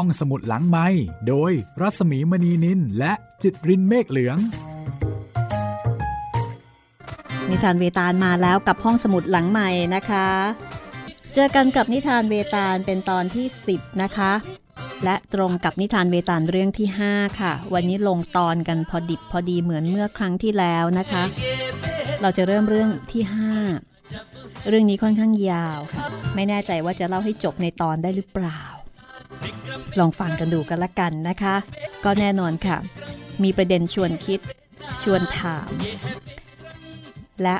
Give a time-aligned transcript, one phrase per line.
[0.00, 0.86] ห้องสมุดหลังไม้
[1.28, 4.38] โดยรัสมีมณีนินและจิตรินเมฆเหลือง
[7.48, 10.28] นิทานเวตาลมาแล้วกับห้องสมุดหลังใหม่นะคะ
[11.34, 14.32] เจอกันกับนิทานเวตาลเป็นตอนที่ 10 นะคะ
[15.04, 21.24] และตรงกับนิทานเวตาลเรื่องที่ 5 ค่ะ วันนี้ลงตอนกันพอดิบพอดีเหมือนเมื่อครั้งที่แล้วนะคะ
[22.22, 23.22] เราจะเริ่มเรื่องที่
[23.94, 26.04] 5 เรื่องนี้ค่อนข้างยาวค่ะ
[26.34, 28.60] ไม่แน่ใจว่าจะเล่าให้จบในตอนได้หรือเปล่า
[29.98, 31.56] ลองฟังกันดูกันละกันนะคะ
[32.04, 32.76] ก็แน่นอนค่ะ
[33.42, 34.40] มีประเด็นชวนคิด
[35.02, 35.70] ชวนถาม
[37.42, 37.56] และ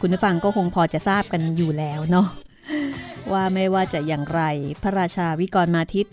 [0.00, 2.28] คุณผู้ฟังก็คงพอจะทราบกันอยู่แล้วเนาะ
[3.32, 4.42] ว่าไม่ว่าจะอย่างไร
[4.82, 6.06] พระราชาวิกรมาทิต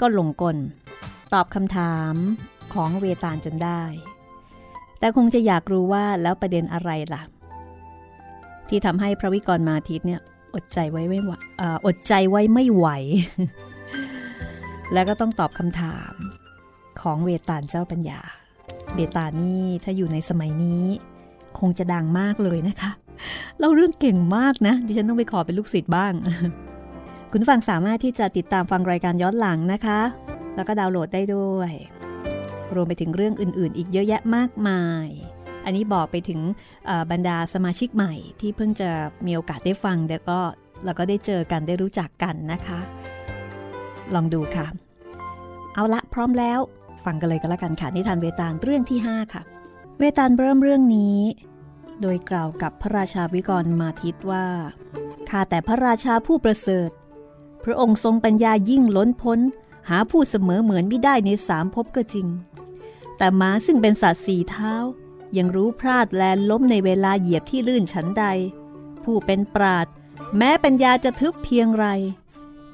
[0.00, 0.56] ก็ลงกล
[1.32, 2.14] ตอบคำถาม
[2.74, 3.82] ของเวตาลจนได้
[4.98, 7.22] แต่คงจะอยากรู้ว่าแล้วประเด็นอะไรล่ะ
[8.68, 10.20] ที่ทำให้พระวิกรมาทิตเนี่ย
[10.54, 11.32] อดใจไว้ไม่ไหว
[11.86, 12.86] อดใจไว้ไม่ไหว
[14.92, 16.12] แล้วก็ต้องตอบคำถาม
[17.00, 18.20] ของเวตาลเจ้าปัญญา
[18.94, 20.84] เวตาลนี่ถ้าอยู่ในสมัยนี้
[21.58, 22.90] คงจะดังมากเลยนะคะ
[23.60, 26.12] เราเรื่องเก่งมากนะ ดิฉันต้องไปขอเป็นลูกศิษย์บ้าง
[27.30, 30.00] คุณฟังสามารถที่จะติดตามฟังรายการย้อนหลังนะคะ
[30.56, 31.72] แล้วก็ดาวน์โหลดได้ด้วย
[32.74, 35.06] รวมไปถึงเรื่องอื่น ๆ อีกเยอะแยะมากมาย
[35.64, 36.40] อันนี้บอกไปถึง
[37.10, 38.90] บรรดาสมาชิกใหม่ที่เพิ่งจะ
[39.26, 40.38] มีโอกาสได้ฟังแล้วก็
[40.84, 42.80] เราก็ได้เจอกันได้รู้จักกันนะคะ
[44.14, 44.66] ลองดูค่ะ
[45.74, 46.60] เอาละพร้อมแล้ว
[47.04, 49.42] ฟังกันเลยก็แล้วกันค่ะ นิทานเวตาลเรื่องที่ 5 ค่ะ
[49.98, 51.20] เวตาลเริ่มเรื่องนี้
[52.00, 54.46] โดยกล่าวกับพระราชาวิกรมาทิตว่า
[55.28, 56.90] ข้าแต่พระราชาผู้ประเสริฐ
[57.64, 59.38] พระองค์ทรงปัญญายิ่งล้นพ้น
[59.88, 62.26] หาผู้เสมอเหมือนไม่ได้ในสามภพก็จริง
[63.16, 64.74] แต่ม้าซึ่งเป็นสัตว์สี่เท้า
[65.36, 68.24] ยังรู้พลาดแลนล้มในเวลาเหยียบที่ลื่นฉันใด
[69.04, 69.86] ผู้เป็นปราด
[70.36, 71.86] แม้ปัญญาจะทึบเพียงไร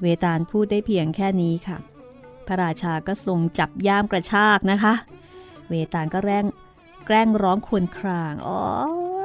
[0.02, 1.78] เวตาลพูดได้เพียงแค่นี้ค่ะ
[2.46, 4.94] พระราชาก็ทรงจับย่ามกระชากนะคะ
[5.68, 6.44] เวตาลก็แรง
[7.06, 8.60] แกล้งร้องครวญครางโอ้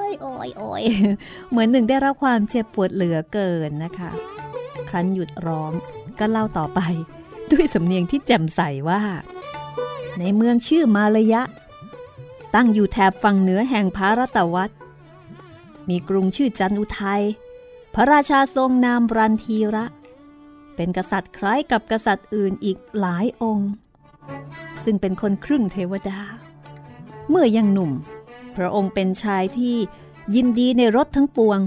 [0.09, 0.83] ยโอ้ยโอ้ย
[1.49, 4.09] เหมือนหนึ่งได้รับความเจ็บปวดเหลือเกินนะคะ
[4.89, 5.71] ครั้นหยุดร้อง
[6.19, 6.79] ก็เล่าต่อไป
[7.51, 9.01] ด้วยสำเนียงที่แจ่มใสว่า
[10.19, 11.43] ในเมืองชื่อมาลยะ
[12.55, 14.71] ตั้งอยู่แถบฝั่งเหนือแห่งพารัตวัต
[15.89, 17.23] มีกรุงชื่อจันอุทัย
[17.93, 19.85] พระราชาทรงนามรันทีระ
[20.75, 23.69] เป็นกษัตริย์คล้ายกับกษัตริย์อื่นอีกหลายองค์
[24.83, 26.19] ซึ่งเป็นคนครึ่งเทวดา
[27.29, 27.91] เมื่อยังหนุ่ม
[28.55, 29.75] พระองค์เป็นชายที่
[30.35, 31.59] ยินดีในรสทั้งปวง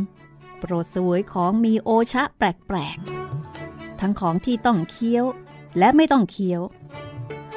[0.59, 5.25] โปรดสวยของมีโอชะแปลกๆ ทั้งของที่ต้องเคี้ยว
[5.78, 6.61] และไม่ต้องเคี้ยว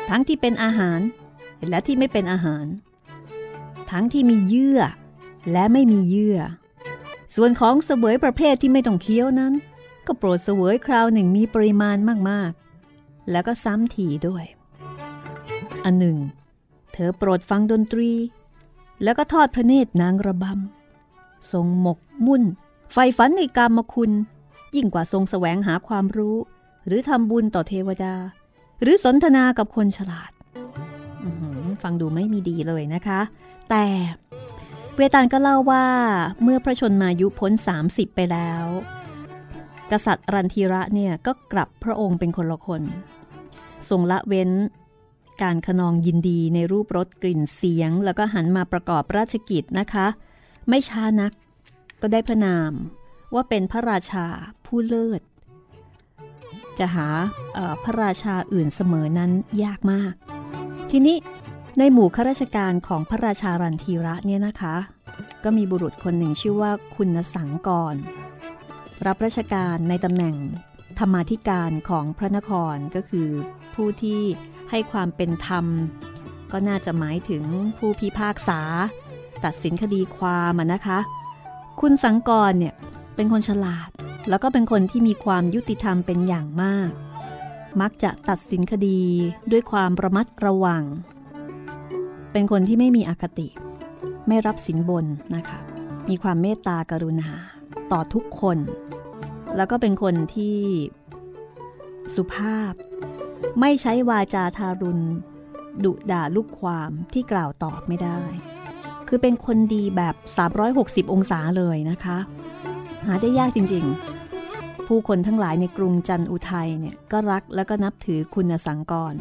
[0.10, 1.00] ทั้งที่เป็นอาหาร
[1.70, 2.66] และที่ไม่เป็นอาหาร
[3.92, 4.82] ทั้งที่มีเยื่อ
[5.52, 6.40] และไม่มีเยื่อ
[7.36, 9.54] ส่วนของเสวยประเภทที่ไม่ต้องเคี้ยวนั้น
[10.10, 11.98] ก็โปรดเสวยคราวหนึ่งมีปริมาณ
[12.30, 14.46] มากๆ แล้วก็ซ้ำถี่ด้วย
[15.86, 16.18] อันหนึ่ง
[16.94, 18.12] เธอโปรดฟังดนตรี
[19.04, 22.44] แล้วก็ทอดพระเนตรนางระบำทรงหมกมุ่น
[22.94, 24.12] ไฟฝันในกามคุณ
[24.76, 26.38] ยิ่งกว่าทรงแสวงหาความรู้
[26.86, 28.16] หรือทำบุญต่อเทวดา
[28.82, 30.32] หรือสนทนากับคนฉลาด
[31.84, 33.22] ฟังดูไม่มีดีเลยนะคะ
[33.70, 33.86] แต่
[34.96, 35.86] เวตาลก็เล่าว่า
[36.44, 37.52] เมื่อพระชนมายุพ้น
[37.84, 38.66] 30 ไปแล้ว
[39.92, 42.82] กษัตริย์รันทีระเนี่ยก็กลับพระองค์เป็นคนละคน
[43.90, 44.52] ทรงละเว้น
[45.42, 50.08] การขนองยินดีในรูปรสกลิ่นเสียง แล้วก็หันมาประกอบราชกิจนะคะ
[50.70, 51.32] ไม่ช้านัก
[52.02, 52.72] ก็ได้พระนาม
[53.34, 54.26] ว่าเป็นพระราชา
[54.66, 55.22] ผู้เลิศ
[56.80, 57.08] จะหา
[57.84, 59.32] พระราชาอื่นเสมอนั้น
[59.64, 60.14] ยากมาก
[60.92, 61.18] ทีนี้
[61.78, 64.76] ในหมู่ข้าราชการของพระราชารันทีระเนี่ยนะคะ
[65.44, 67.96] ก็มีบุรุษคนหนึ่งชื่อว่าคุณสังกร
[69.08, 70.36] รับราชการในตำแหน่ง
[71.00, 73.30] ธรรมาธิการของพระนครก็คือ
[73.76, 74.22] ผู้ที่
[74.70, 75.66] ให้ความเป็นธรรม
[76.52, 77.44] ก็น่าจะหมายถึง
[77.78, 78.62] ผู้พิพากษา
[79.46, 81.00] ตัดสินคดีความนะคะ
[81.82, 82.76] คุณสังกรเนี่ย
[83.16, 83.90] เป็นคนฉลาด
[84.30, 86.90] แล้วก็เป็นคนที่มีความยุติธรรมเป็นอย่างมาก
[87.82, 89.02] มักจะตัดสินคดี
[89.52, 90.84] ด้วยความระมัดระวัง
[92.32, 93.48] เป็นคนที่ไม่มีอคติ
[94.28, 95.60] ไม่รับสินบนนะคะ
[96.10, 97.30] มีความเมตตากรุณา
[97.92, 98.58] ต่อทุกคน
[99.56, 100.58] แล้วก็เป็นคนที่
[102.16, 102.74] สุภาพ
[103.60, 105.04] ไม่ใช้วาจาทารุณ
[105.84, 108.22] ดุด่าลูกความที่กล่าวตอบไม่ได้
[109.08, 110.16] คือเป็นคนดีแบบ
[111.06, 112.18] 360 องศาเลยนะคะ
[113.06, 119.14] หาได้ยากจริงๆ ผู้คนทั้งหลายในกรุงจันอุทัยเนี่ยก็รักแล้วก็นับถือคุณสังกร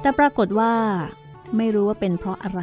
[0.00, 0.72] แต่ปรากฏว่า
[1.56, 2.62] ไม่รู้ว่าเป็นเพราะอะไร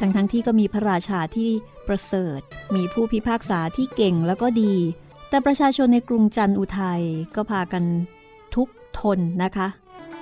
[0.00, 1.50] ทั้งๆทที่ก็มีพระราชาที่
[1.88, 2.40] ประเสริฐ
[2.76, 4.74] มีผู้พิพากษาที่เก่งแล้วก็ดี
[5.28, 7.02] แต่ประชาชนในกรุงจันอุทัย
[7.34, 7.84] ก็พากัน
[8.54, 8.68] ทุก
[9.00, 9.68] ทนนะคะ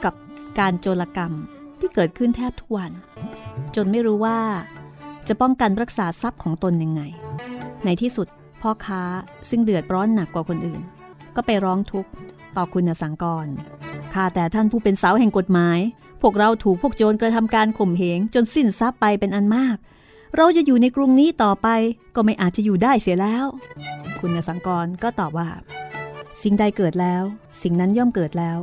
[0.04, 0.14] กับ
[0.58, 1.32] การโจรกรรม
[1.80, 2.92] ที่เกิดขึ้นแทบทุกวัน
[3.76, 4.38] จนไม่รู้ว่า
[5.28, 7.02] จะป้องกันรักษาทรัพย์ของตนยังไง
[7.84, 8.28] ในที่สุด
[8.62, 9.02] พ่อค้า
[9.50, 10.80] ซึ่งเดือดร้อนหนักกว่าคนอื่น
[11.36, 12.10] ก็ไปร้องทุกข์
[12.56, 13.46] ต่อคุณสังกร
[14.14, 15.78] ข้าแต่ท่านผู้เป็นเสาแห่งกฎหมาย
[16.20, 19.76] พวกเราถูกพวกโจรกระทำการข่มเหงจนสิ้นทรัพย์ไปเป็นอันมาก
[20.36, 21.68] เราจะอยู่ในกรุงนี้ต่อไป
[22.14, 23.46] ก็ไม่อาจจะอยู่ได้เสียแล้ว
[24.20, 25.48] คุณสังกรก็ตอบว่า
[26.42, 27.22] สิ่งใดเกิดแล้ว
[27.62, 28.58] สิ่งนั้นย่อมเกิดแล้ว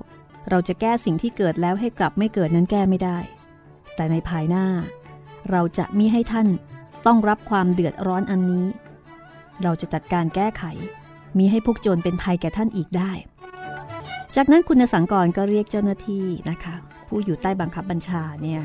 [0.49, 3.17] เราจะแก้สิ่งที่เกิดแล้วให้กลับไม่เกิดนั้นแก้ไม่ได้
[3.95, 4.65] แต่ในภายหน้า
[5.51, 6.47] เราจะมิให้ท่าน
[7.05, 8.65] ต้องรับความเดือดร้อนอันนี้
[9.63, 10.63] เราจะจัดการแก้ไข
[11.37, 13.11] มีให้พวกโจรเป็นภัยแก่ท่านอีกได้
[14.35, 16.75] จากนั้นคุณสังกรก็เรียกเจ้าหน้าที่นะคะ
[17.07, 18.63] ผู้อยู่ใต้บังคับบัญชาเนี่ย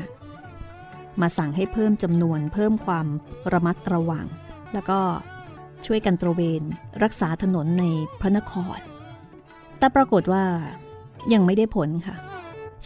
[1.21, 3.07] มาสั่งให้เพิ่มจำนวนเพิ่มความ
[3.53, 4.25] ระมัดระวัง
[4.73, 4.99] แล้วก็
[5.85, 6.61] ช่วยกันตระเวน
[7.03, 7.83] รักษาถนนใน
[8.21, 8.79] พระนคร
[9.79, 10.45] แต่ปรากฏว่า
[11.33, 12.15] ยังไม่ได้ผลค่ะ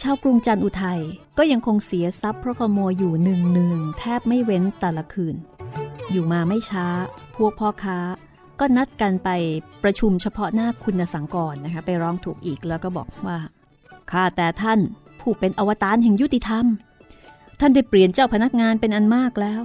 [0.02, 1.00] ชาวกรุงจันอุทัย
[1.38, 5.36] ก็ยังคงเสียทรัพย์เพราะขโมยอยู่หนึ่งหนึ่งแทบไม่เว้นแต่ละคืน
[6.10, 6.86] อยู่มาไม่ช้า
[7.36, 7.98] พวกพ่อค้า
[8.60, 9.28] ก็นัดกันไป
[9.84, 13.38] ประชุมเฉพาะหน้าคุณสังกรนะคะ ไปร้องถูกอีกแล้วก็บอกว่า
[14.10, 14.80] ข้าแต่ท่าน
[15.26, 16.64] ผู้เป็นอวตารแห่งยุติธรรม
[17.60, 19.60] ท่านได้เปลี่ยนเจ้าพนักงานเป็นอันมากแล้ว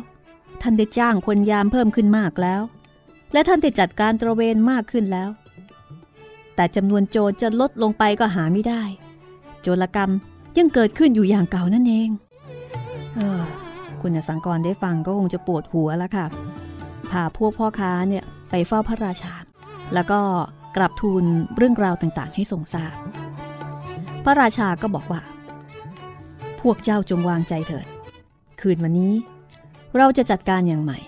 [0.61, 2.61] ท่านได้จ้างคนยามเพิ่มขึ้นมากแล้ว
[3.33, 5.29] และท่านได้จัดการตระเวนมากขึ้นแล้ว
[6.55, 8.81] แต่จำนวนโจรจะลดลงไปก็หาไม่ได้
[9.61, 10.11] โจรกรรม
[10.57, 12.09] ยังเกิดขึ้นอยู่อย่างเก่านั่นเอง
[13.15, 13.41] เออ
[14.01, 16.25] คุณสังกรได้ฟังก็คงจะปวดหัวแล้วค่ะ
[17.11, 19.33] พาพวกพ่อค้าเนี่ยไปเฝ้าพระราชา
[19.93, 20.19] แล้วก็
[20.75, 21.23] กราบทูล
[21.57, 22.93] เรื่องราวต่างๆ ให้ทรงทราบ
[24.25, 25.21] พระราชาก็บอกว่า
[26.61, 27.87] พวกเจ้าจงวางใจเถิด
[28.61, 29.13] คืนวันนี้
[29.97, 30.99] เราจะจัดการอย่างใหม่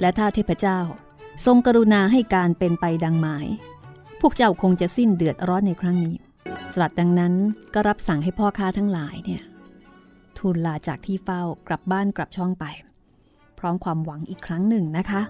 [0.00, 0.78] และถ้าเทพเจ้า
[1.44, 3.46] ทรงกรุณาให้การเป็นไปดังหมาย
[4.20, 6.16] พวกเจ้าคงจะสิ้นเดือดร้อนในครั้งนี้
[6.74, 7.32] ตรัสดังนั้น
[7.74, 9.42] ก็รับสั่งให้พ่อค้าทั้งหลายเนี่ย
[10.38, 12.64] ทูลลาจากที่เฝ้ากลับบ้านกลับช่องไป
[13.58, 15.22] พร้อมความหวังอีกครั้งหนึ่งนะคะ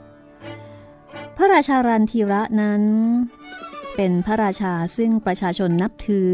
[1.37, 2.83] พระราชารันทีระนั้น
[3.97, 6.31] เป็นพระราชาซึ่งประชาชนนับถือ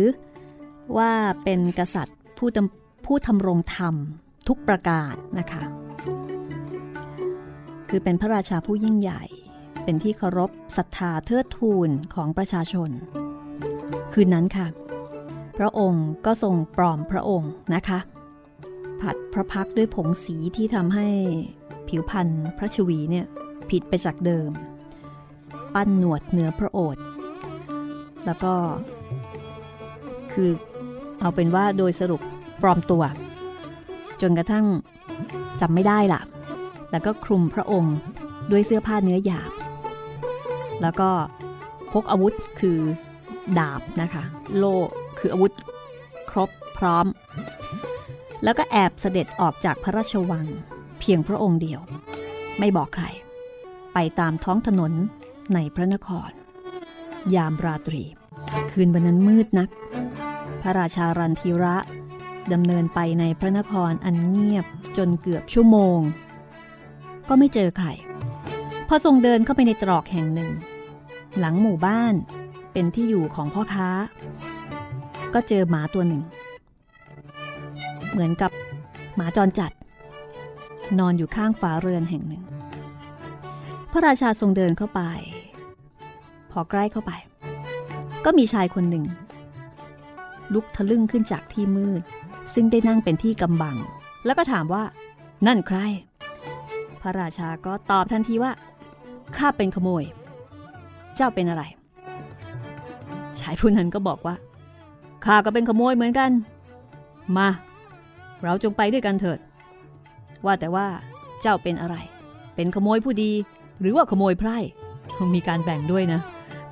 [0.98, 1.12] ว่า
[1.44, 2.52] เป็นกษัตริย์ ผู้
[3.06, 3.94] ผู้ทำรงธรรม
[4.48, 5.62] ทุกประการนะคะ
[7.88, 9.22] คือเป็นพระราชาผู้ยิ่งใหญ่
[9.84, 12.90] เป็นที่เคารพศรัทธาเทิดทูนของประชาชน
[14.12, 14.66] คืนนั้นค่ะ
[15.58, 17.98] พระองค์ก็ทรงปลอมพระองค์นะคะ
[19.00, 21.08] ผัดพระพักด้วยผงสีที่ทำให้
[21.88, 22.28] ผิวพรรณ
[22.58, 23.26] พระชวีเนี่ย
[23.70, 24.50] ผิดไปจากเดิม
[25.74, 27.02] ปั้นหนวดเหนือพระโอษฐ์
[28.26, 28.54] แล้วก็
[30.32, 30.50] คือ
[31.20, 32.20] เอาเป็นว่าโดยสรุป
[32.62, 33.02] ปลอมตัว
[34.20, 34.66] จนกระทั่ง
[35.60, 36.20] จำไม่ได้ล่ะ
[36.90, 37.96] แล้วก็คลุมพระองค์
[38.50, 39.52] ด้วยเสื้อผ้าเนื้อหยาบ
[40.82, 41.10] แล้วก็
[41.92, 42.78] พกอาวุธคือ
[43.58, 44.22] ดาบนะคะ
[44.56, 44.76] โล่
[45.18, 45.52] คืออาวุธ
[46.30, 47.06] ครบพร้อม
[48.44, 50.46] แล้วก็แอบเสด็จออกจากพระราชวัง
[51.00, 51.80] เพียงพระองค์เดียว
[52.58, 53.04] ไม่บอกใคร
[53.94, 54.92] ไปตามท้องถนน
[55.54, 56.30] ในพระนคร
[57.34, 58.02] ยามราตรี
[58.70, 59.68] คืนวันนั้นมืดนัก
[60.60, 61.76] พระราชารันทีระ
[62.52, 64.66] ดำเนินไปในพระนครอันเงียบ
[64.96, 65.98] จนเกือบชั่วโมง
[67.28, 67.88] ก็ไม่เจอใคร
[68.88, 70.50] พอทรงเดินเข้าไปในตรอกแห่งหนึ่ง
[71.38, 72.14] หลังหมู่บ้าน
[72.72, 73.88] เป็นที่อยู่ของพ่อค้า
[75.34, 76.22] ก็เจอหมาตัวหนึ่ง
[78.10, 78.50] เหมือนกับ
[79.16, 79.72] หมาจรจัด
[80.98, 82.42] นอนอยู่ข้างฝาเรือนแห่งหนึ่ง
[83.92, 85.00] พระราชาทรงเดินเข้าไป
[86.50, 87.12] พอใกล้เข้าไป
[88.24, 89.04] ก็มีชายคนหนึ่ง
[90.54, 92.02] ลุกทะลึ่งขึ้นจากที่มืด
[92.54, 93.76] ซึ่งได้นั่งเป็นที่กำบัง
[94.24, 94.82] แล้วก็ถามว่า
[95.46, 95.78] นั่นใคร
[97.00, 98.52] พระราชาก็ตอบทันทีว่า
[99.36, 100.04] ข้าเป็นขโมย
[101.16, 101.62] เจ้าเป็นอะไร
[103.38, 104.34] ชายผู้นั้นก็บอกว่า
[105.24, 106.30] ข้าก็เป็นขโมยเหมือนกัน
[107.36, 107.48] มา
[108.44, 109.38] เราจงไปด้วยกันเถิด
[110.44, 110.86] ว่าแต่ว่า
[111.40, 111.96] เจ้าเป็นอะไร
[112.54, 113.30] เป็นขโมยผู้ดี
[113.80, 114.58] หรือว่าขโมยไพร่
[115.34, 116.20] มีการแบ่งด้วยนะ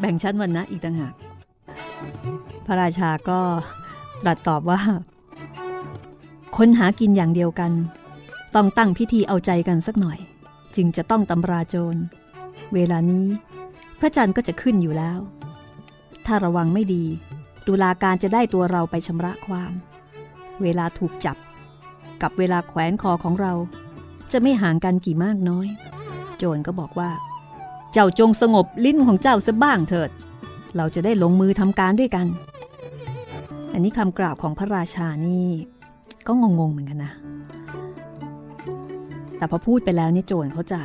[0.01, 1.13] แบ่งชั้นวันนะอีกต่างหาก
[2.67, 3.41] พระราชาก็
[4.23, 4.81] ตรัสตอบว่า
[6.57, 7.73] คนหากินอย่างเดียวกัน
[8.55, 10.19] ต้องตั้งพิธีเอาใจกันสักหน่อย
[10.77, 12.01] จึงจะต้องตำราโจร
[12.75, 13.27] เวลานี้
[14.01, 15.19] พระจันทร์ก็จะขึ้นอยู่แล้ว
[16.27, 17.05] ถ้าระวังไม่ดี
[17.67, 19.73] ตุลาการจะได้ตัวเราไปชำระความ
[20.63, 21.37] เวลาถูกจับ
[22.23, 23.53] กับเวลาแขวนคอของเรา
[24.33, 25.67] จะไม่ห่างกันกี่มากน้อย
[26.37, 27.11] โจรก็บอกว่า
[27.93, 30.11] เจ้าจงสงบลิ้นของเจ้าซะบ้างเถิด
[30.79, 32.27] เราจะได้ลงมือทำการด้วยกัน
[33.73, 35.49] อันนี้คำกราบของพระราชานี่
[36.27, 37.13] ก็งงๆเหมือนกันนะ
[39.37, 40.77] แต่พอพูดไปแล้วนี่โจรเข้าใจ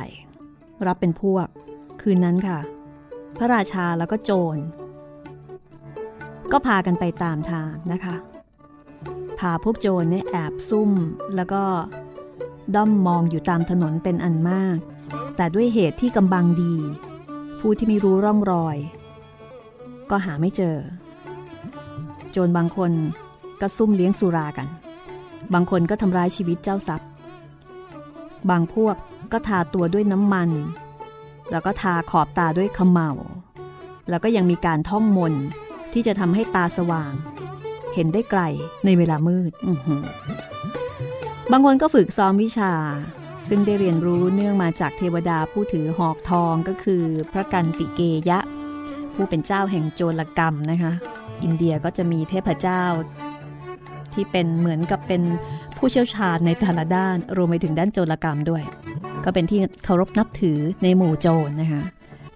[0.86, 1.46] รับเป็นพวก
[2.02, 2.58] คืนนั้นค่ะ
[3.38, 4.56] พระราชาแล้วก็โจร
[6.52, 8.16] ก็พากันไปตามทางนะคะ
[9.38, 10.90] พาพวกโจรเนี่ยแอบซุ่ม
[11.36, 11.62] แล้วก็
[12.74, 14.78] ด้อมมองอยู่ตามถนนเป็นอันมาก
[15.36, 16.74] แต่ด้วยเหตุที่กำบังดี
[17.60, 18.78] ผู้ที่ไม่รู้ร่องรอย
[20.10, 20.76] ก็หาไม่เจอ
[22.30, 22.92] โจรบางคน
[23.60, 24.68] ก็ซุ่มเลี้ยงสุรากัน
[25.54, 27.08] บางคนก็ทำร้ายชีวิตเจ้าทรัพย์
[28.50, 28.96] บางพวก
[29.32, 30.50] ก็ทาตัวด้วยน้ำมัน
[31.50, 33.10] แล้วก็ทาขอบตาด้วยขมเหลา
[34.08, 35.34] แล้วก็ยังมีการท่องมน
[35.92, 37.12] ที่จะทำให้ตาสว่าง
[37.94, 38.42] เห็นได้ไกล
[38.84, 39.52] ในเวลามืด
[41.50, 42.72] บางคนก็ฝึกซ้อมวิชา
[43.48, 48.38] ซึ่งได้เรียนรู้เนื่องมาจากเทวดาผู้ถือหอกทองก็คือ พระกันติเกยะ
[49.14, 50.92] ผู้เป็นเจ้าแห่งโจรกรรมนะคะ
[51.42, 52.82] อินเดียก็จะมีเทพเจ้า
[54.12, 55.22] ที่เป็นเหมือนกับเป็น
[55.76, 58.62] ผู้เชี่ยวชาญในแต่ละด้าน รวมไปถึงด้านโจรกรรมด้วย
[59.24, 61.82] ก็เป็นที่เคารพนับถือในหมู่โจรนะคะ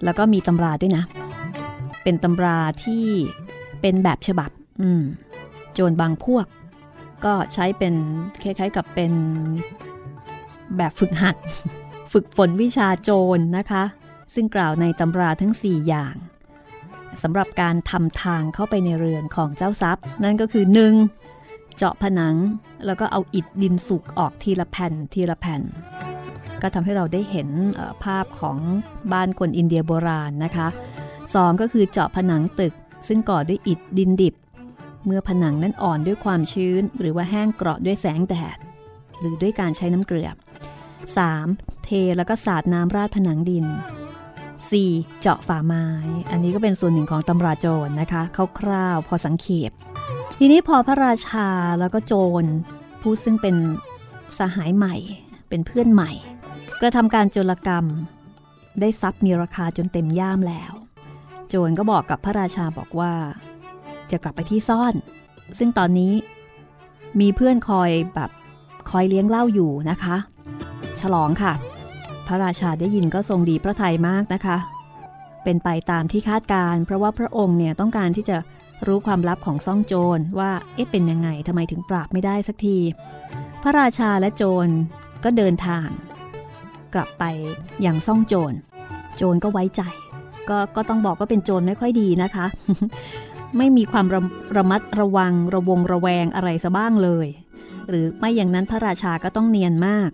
[0.04, 1.04] แล้วก็มีตำราด้วยนะ
[2.02, 3.04] เป็นตำราที่
[3.80, 5.02] เป็นแบบฉบับ อืม
[5.72, 6.46] โจรบางพวก
[7.24, 7.94] ก็ใช้เป็น
[8.42, 9.12] คล้ายๆกับเป็น
[10.76, 11.36] แบบฝึกหัด
[12.12, 13.84] ฝึกฝนวิชาโจรนะคะ
[14.34, 16.14] ซึ่งกล่าวในตำราทั้ง 4 อย่าง
[17.22, 20.64] สำหรับการทำทางเข้าไปในเรือนของเจ้าทรัพย์ นั่นก็คือ
[21.20, 21.76] 1.
[21.76, 22.36] เจาะผนัง
[22.86, 25.62] แล้วก็เอาอิฐดินสุกออกทีละแผ่นทีละแผ่น
[26.62, 27.48] ก็ทำให้เราได้เห็น
[28.04, 28.58] ภาพของ
[29.12, 30.68] บ้านคนอินเดียโบราณนะคะ
[31.14, 31.60] 2.
[31.60, 32.74] ก็คือเจาะผนังตึก
[33.08, 34.34] ซึ่งก่อด้วยอิฐดินดิบ
[35.06, 38.58] เมื่อผนังนั้นอ่อนด้วยความชื้น หรือว่าแห้งเกราะด้วยแสงแดด
[39.20, 40.28] หรือด้วยการใช้น้ำเกลือ
[41.26, 41.84] 3.
[41.84, 43.66] เทแล้วก็สาดน้ำราดผนังดิน
[44.66, 45.20] 4.
[45.20, 45.86] เจาะฝาไม้
[46.30, 48.22] อันนี้ก็เป็นส่วนหนึ่งของตำราโจรนะคะ
[48.60, 49.70] คร่าวๆพอสังเขป
[50.38, 51.48] ทีนี้พอพระราชา
[51.80, 52.44] แล้วก็โจร
[53.02, 53.56] ผู้ซึ่งเป็น
[54.38, 54.94] สหายใหม่
[55.48, 56.10] เป็นเพื่อนใหม่
[56.80, 57.84] กระทำการโจรกรรม
[58.80, 60.72] ได้ทรัพย์มีราคาจนเต็มย่ามแล้ว
[61.48, 63.12] โจรก็บอกกับพระราชาบอกว่า
[64.10, 64.94] จะกลับไปที่ซ่อน
[65.58, 66.12] ซึ่งตอนนี้
[67.20, 68.30] มีเพื่อนคอยแบบ
[68.90, 70.16] คอยเลี้ยงเหล้าอยู่นะคะ
[71.00, 71.52] ฉลองค่ะ
[72.28, 74.58] พระราชาได้ยินก็ทรงดีพระทัยมากนะคะ
[75.44, 78.36] เป็นไปตามที่คาดการ เพราะว่าพระองค์เนี่ยต้องการที่จะ
[78.86, 82.78] รู้ความลับของซ่องโจรว่าเอ๊ะเป็นยังไงทำไมถึงปราบไม่ได้สักที
[83.62, 84.68] พระราชาและโจร
[85.24, 85.88] ก็เดินทาง
[86.94, 87.24] กลับไป
[87.82, 88.52] อย่างซ่องโจร
[89.16, 89.82] โจรก็ไว้ใจ
[90.48, 92.46] ก็ก็ต้องบอกว่าเป็นโจรไม่ค่อยดีนะคะ
[93.56, 94.20] ไม่มีความระ
[94.56, 97.28] ระมัดระวังระวงระแวงอะไรซะบ้างเลย
[97.88, 100.10] หรือไม่อย่างนั้นพระราชาก็ต้องเนียนมาก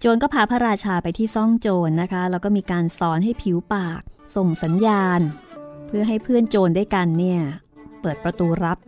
[0.00, 4.02] โจรก็พาพระราชาไปที่ซ่องโจรนะคะ แล้วก็มีการสอนให้ผิวปาก
[4.36, 5.20] ส่งสัญญาณ
[5.86, 7.40] เพื่อให้เพื่อนโจรได้กันเนี่ย
[8.00, 8.78] เปิดประตูรับ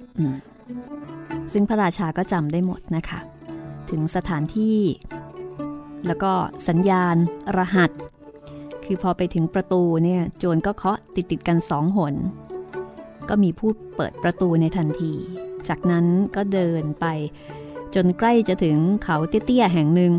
[1.53, 3.19] ซึ่งพระราชาก็จำได้หมดนะคะ
[3.91, 4.81] ถึงสถานที่
[6.07, 6.33] แล้วก็
[6.69, 7.17] สัญญาณ
[7.57, 7.91] รหัส
[8.85, 12.15] คือพอไปถึงประตูเนี่ยโจรก็เคาะติดติดกันสองหน
[13.29, 15.13] ก็มีผู้เปิดประตูในทันที
[15.69, 17.07] จากนั้นก็เดินไป
[17.95, 20.13] จนใกล้จะถึงเขาเตี้ยๆแห่งหนึ่ง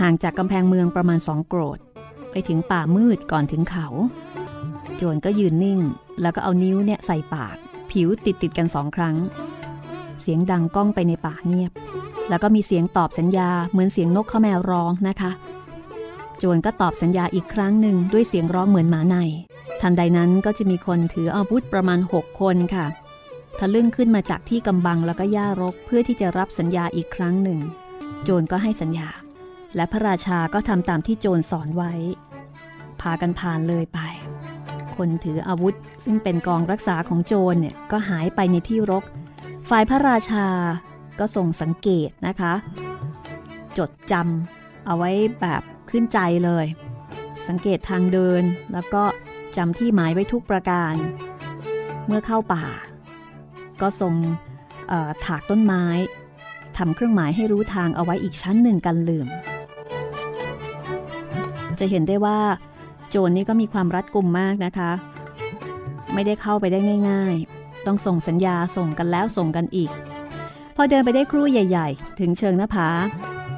[0.00, 1.78] ห่างจากกำแพงเมืองประมาณสองโกรด
[2.30, 3.86] ไปถึงป่ามืดก่อนถึงเขา
[4.96, 5.80] โจรก็ยืนนิ่ง
[6.22, 7.56] แล้วก็เอานิ้วเนี่ยใส่ปาก
[7.90, 9.16] ผิวติดติดกันสองครั้ง
[10.22, 11.72] เสียงดังก้องไปในป่าเงียบ
[12.28, 15.30] แล้วก็มีเสียงตอบสัญญาเหมือนเสียงนกข้าแมวร้องนะคะ
[16.38, 19.16] โจรก็ตอบสัญญาอีกครั้งหนึ่งด้วยเสียงร้องเหมือนหมาใน
[19.80, 22.86] ทันใดนั้นก็จะมีคนถืออาวุธประมาณ 6 คนค่ะ
[23.58, 27.58] ทะลึ่งขึ้นมาจากที่กำบังแล้วก็หญ้ารกเพื่อที่จะรับสัญญาอีกครั้งหนึ่ง
[28.22, 29.08] โจรก็ให้สัญญา
[29.76, 31.92] และพระราชาก็ทำตามที่โจรสอนไว้
[33.00, 34.00] พากันผ่านเลยไป
[34.96, 35.74] คนถืออาวุธ
[36.04, 39.04] ซึ่งเป็นกองรักษาของโจรเนี่ยก็หายไปในที่รก
[39.68, 40.46] ฝ่ายพระราชา
[41.18, 42.54] ก็ส่งสังเกตนะคะ
[43.78, 45.10] จดจำเอาไว้
[45.40, 46.66] แบบขึ้นใจเลย
[47.48, 49.02] สังเกตทางเดินแล้วก็
[49.56, 50.94] จำที่หมายไว้ทุกประการ
[52.06, 52.66] เมื่อเข้าป่า
[53.80, 54.14] ก็ส่ง
[55.24, 55.84] ถากต้นไม้
[56.76, 59.26] ทำเครื่องหมายให้รู้ทางเอาไว้อีกชั้นหนึ่งกันลืม
[61.80, 62.40] จะเห็นได้ว่า
[63.08, 64.92] โจรนี่ก็มีความรัดกุมมากนะคะ
[66.14, 66.78] ไม่ได้เข้าไปได้
[67.10, 69.90] ง่าย ๆ ต้องส่งสัญญาส่งกันแล้วส่งกันอีก
[70.76, 72.88] พอเดินไปได้ครู่ใหญ่ ๆ ถึงเชิงหน้าผา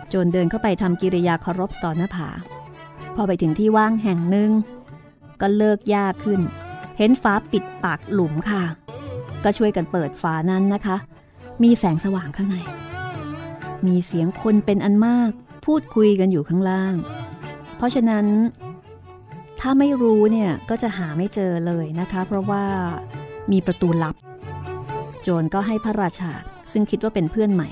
[0.09, 2.29] โจรเดินเข้าไปทำกิริยาเคารพต่อหน้าผา
[3.14, 4.50] พอไปถึงที่ว่างแห่งหนึ่ง
[5.41, 6.41] ก็เลิกยากขึ้น
[6.99, 8.62] เห็นฟ้าปิดปากหลุมค่ะ
[9.45, 10.97] ก็ช่วยกันเปิดฝานั้นนะคะ
[11.62, 12.57] มีแสงสว่างข้างใน
[13.87, 15.31] มีเสียงคนเป็นอันมาก
[15.67, 16.95] พูดคุยกันอยู่ข้างล่าง
[17.83, 18.27] ราะฉะนั้น
[19.61, 22.65] ถ้าไม่รู้เนี่ยก็จะหาไม่เจอเลยนะคะ เพราะว่า
[23.53, 24.15] มีประตูลับ
[25.23, 26.33] โจรก็ให้พระราชา
[26.73, 27.69] ซึ่งคิดว่าเป็นเพื่อนใหม่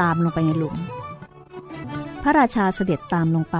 [0.00, 0.76] ตามลงไปในหลุม
[2.22, 3.58] พระราชาเสด็จตามลงไป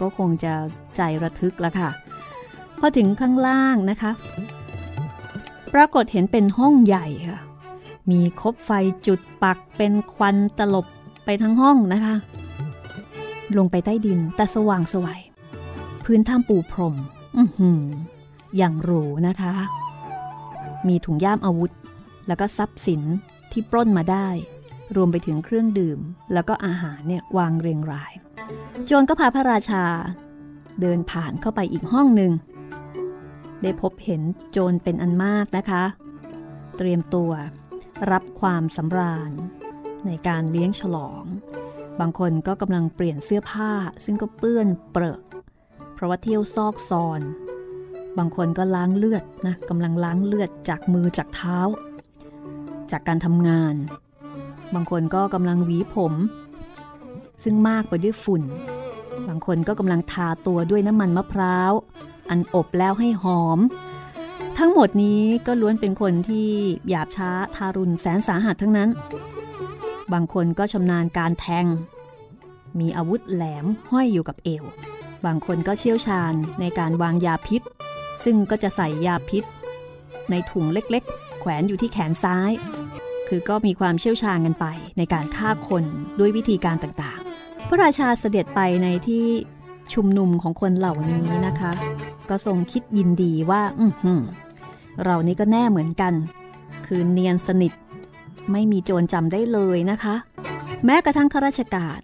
[0.00, 0.52] ก็คงจะ
[0.96, 1.90] ใจระทึกแล้วค่ะ
[2.78, 4.12] พอถึงข้างล่างนะคะ
[5.74, 7.38] ปรากฏเห็นเป็นห้องใหญ่ค่ะ
[8.10, 8.70] มีคบไฟ
[9.06, 10.86] จุดปักเป็นควันตลบ
[11.24, 12.14] ไปทั้งห้องนะคะ
[13.58, 15.18] ลงไปใต้ดินแต่สว่างสวย
[16.04, 16.96] พื้นถ้ำปูพรม
[17.38, 17.82] อือหือ
[18.56, 19.52] อย่างหรูนะคะ
[20.88, 21.72] มีถุงย่ามอาวุธ
[22.26, 23.02] แล้วก็ทรัพย์สิน
[23.52, 24.28] ที่ปล้นมาได้
[24.96, 25.98] รวมไปถึงเครื่องดื่ม
[26.32, 28.12] แล้วก็อาหารเนี่ยวางเรียงราย
[28.84, 29.84] โจรก็พาพระราชา
[30.80, 32.32] เดินผ่านเข้าไปอีกห้องหนึ่ง
[33.62, 35.84] ได้พบเห็นโจรเป็นอันมากนะคะ
[36.76, 37.30] เตรียมตัว
[38.10, 39.32] รับความสำราญ
[40.06, 41.24] ในการเลี้ยงฉลอง
[42.00, 43.72] บางคนก็กำลังเปลี่ยนเสื้อผ้า
[44.04, 45.20] ซึ่งก็เปื้อนเปรอะ
[45.94, 47.20] เพราะว่าเที่ยวซอกซอน
[48.18, 51.58] บางคนก็ล้างเลือดนะกำลังล้างเลือดจากมือจากเท้า
[52.90, 53.74] จากการทำงาน
[54.74, 56.14] บางคนก็กำลังหวีผม
[57.44, 58.42] ซึ่งมากไปด้วยฝุ่น
[59.28, 61.72] บางคนก็กำลังทาตัวด้วยน้ำมันมะพร้าว
[62.30, 63.58] อันอบแล้วให้หอม
[64.58, 66.50] ทั้งหมดนี้ก็ล้วนเป็นคนที่
[66.88, 68.88] หยาบช้าทารุณแสนสาหัสทั้งนั้น
[70.12, 71.66] บางคนก็ชำนาญการแทง
[72.80, 74.64] มีอาวุธแหลมห้อยอยู่กับเอว
[75.26, 77.62] บางคนก็เชี่ยวชาญในการวางยาพิษ
[78.24, 79.44] ซึ่งก็จะใส่ยาพิษ
[80.30, 82.50] ในถุงเล็กๆ แขวนอยู่ที่แขนซ้าย
[83.28, 84.66] คือก็มีความเชี่ยวชาญกันไป
[84.98, 85.84] ในการฆ่าคน
[86.18, 89.26] ด้วยวิธีการต่างๆ พระราชาเสด็จไปในที่
[89.94, 91.72] ชุมนุมของคนเหล่านี้นะคะ
[92.28, 94.22] ก็ทรงคิดยินดีว่า อืม
[95.04, 96.12] เรานี่ก็แน่เหมือนกัน
[96.86, 97.72] คือเนียนสนิท
[98.52, 100.16] ไม่มีโจรจำได้เลยนะคะ
[100.84, 102.00] แม้กระทั่งข้าราชการ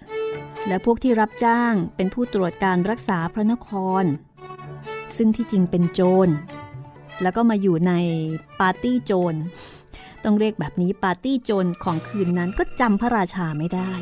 [0.69, 3.69] และพวกที่รับจ้างเป็นผู้ตรวจการรักษาพระนค
[4.03, 4.05] ร
[5.17, 6.29] ซึ่งที่จริงเป็นโจร
[7.23, 7.93] แล้วก็มาอยู่ใน
[8.61, 9.35] ปาร์ตี้โจร
[10.25, 13.93] ต้องเรียกแบบนี้ปาร์ตี้โจรของคืนนั้นก็จำพระราชาไม่ได้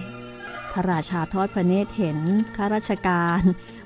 [0.72, 2.18] พระราชาทอดพระเนตรเห็น
[2.56, 3.40] ข้าราชการ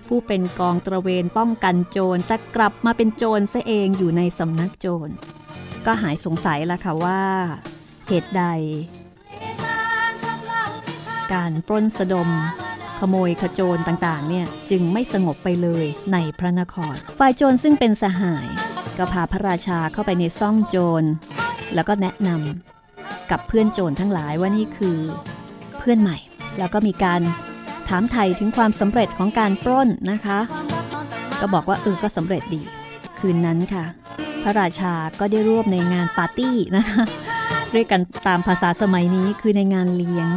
[0.08, 5.12] ผู้เป็นกองตระเวนป้องกันโจรแต่กลับมาเป็นโจรซะเองอยู่ในสำนักโจร
[5.86, 7.22] ก็หายสงสัยละค่ะว่า
[8.06, 8.44] เหตุใด
[11.34, 12.28] การปล้นสะดม
[12.98, 18.46] ขโมยขโจรต่างๆ เนี่ยจึงไม่สงบไปเลยในพระนคร ฝ่ายโจรซึ่งเป็นสหาย
[18.98, 21.04] ก็พาพระราชาเข้าไปในซ่องโจร
[21.74, 24.98] แล้วก็แนะนำกับเพื่อนโจรทั้งหลายว่านี่คือ
[25.78, 26.18] เพื่อนใหม่
[26.58, 27.20] แล้วก็มีการ
[27.88, 30.38] ถามไทยถึงความสำเร็จของการปล้นนะคะ
[31.40, 32.62] ก็บอกว่าเออก็สำเร็จดี
[33.18, 33.84] คืนนั้นค่ะ
[34.42, 37.02] พระราชาก็ได้ร่วมในงานปาร์ตี้นะคะ
[37.74, 40.28] เรียกกันตามภาษาสมัยนี้คือในงานเลี้ยง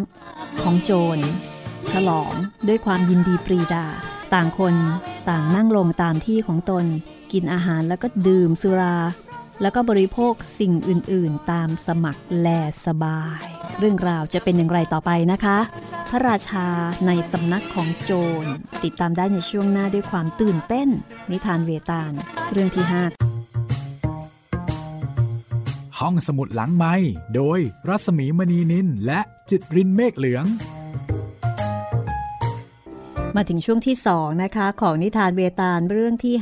[0.61, 1.19] ของโจร
[1.89, 2.33] ฉลอง
[2.67, 3.85] ด้วยความยินดีปรีดา
[4.33, 4.75] ต่างคน
[5.29, 6.85] ต่างนั่งลงตามที่ของตน
[7.31, 8.97] กินอาหารแล้วก็ดื่มสุรา
[9.61, 12.47] แล้วก็บริโภคสิ่งอื่น ๆ ตามสมัครแล
[12.85, 13.41] สบาย
[13.79, 15.57] เรื่องราวจะเป็นอย่างไรต่อไปนะคะ
[16.09, 16.67] พระราชา
[17.07, 18.11] ในสำนักของโจ
[18.43, 18.45] ร
[18.83, 20.89] ติดตามได้ในช่วงหน้าด้วยความตื่นเต้น
[21.31, 22.11] นิทานเวตาล
[22.51, 23.46] เรื่องที่ 5
[25.99, 26.93] ห้องสมุดหลังไม้
[27.35, 30.45] โดยรัสมีมณีนินและจิตรินเมฆเหลือง
[33.35, 36.35] มาถึงช่วงที่2นะคะ ของนิทานเวตาลเรื่องที่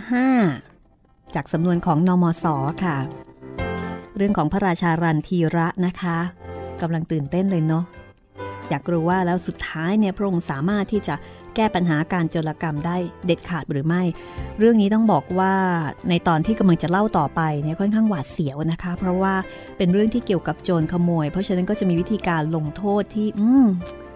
[0.63, 2.45] 5 จากสำนวนของนอมศ
[2.83, 2.97] ค่ะ
[4.17, 6.17] เรื่องของพระราชารันทีระนะคะ
[6.81, 7.83] กำลังตื่นเต้นเลยเนาะ
[8.69, 11.15] อยากรู้ว่าแล้วสุดท้ายเนี่ยพระองค์สามารถที่จะ
[11.55, 14.01] แก้ปัญหาการโจรกรรมได้เด็ดขาดหรือไม่
[14.59, 15.53] เรื่องนี้ต้องบอกว่า
[16.09, 19.33] ในตอนที่กำลังจะเล่าต่อไปเนี่ยค่อนข้างหวาดเสียวนะคะ เพราะว่า
[19.77, 23.47] เป็นเรื่องที่เกี่ยวกับโจรขโมย เพราะฉะนั้นก็จะมีวิธีการลงโทษที่อื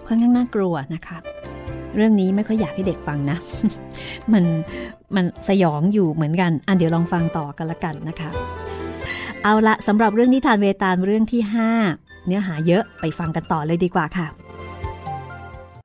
[0.08, 1.18] ค่อนข้างน่ากลัวนะคะ
[1.96, 3.38] เรื่องนี้ไม่ค่อยอยากให้เด็กฟังนะ
[4.34, 4.44] มัน
[5.16, 8.30] มันสยองอยู่เหมือนกันอะเดี๋ยวลองฟังต่อกันละกันนะคะ
[9.44, 11.42] เอาละสำหรับเรื่องนิทานเวตาลเรื่องที่
[11.86, 14.28] 5 เนื้อหาเยอะไปฟังกันต่อเลยดีกว่าค่ะ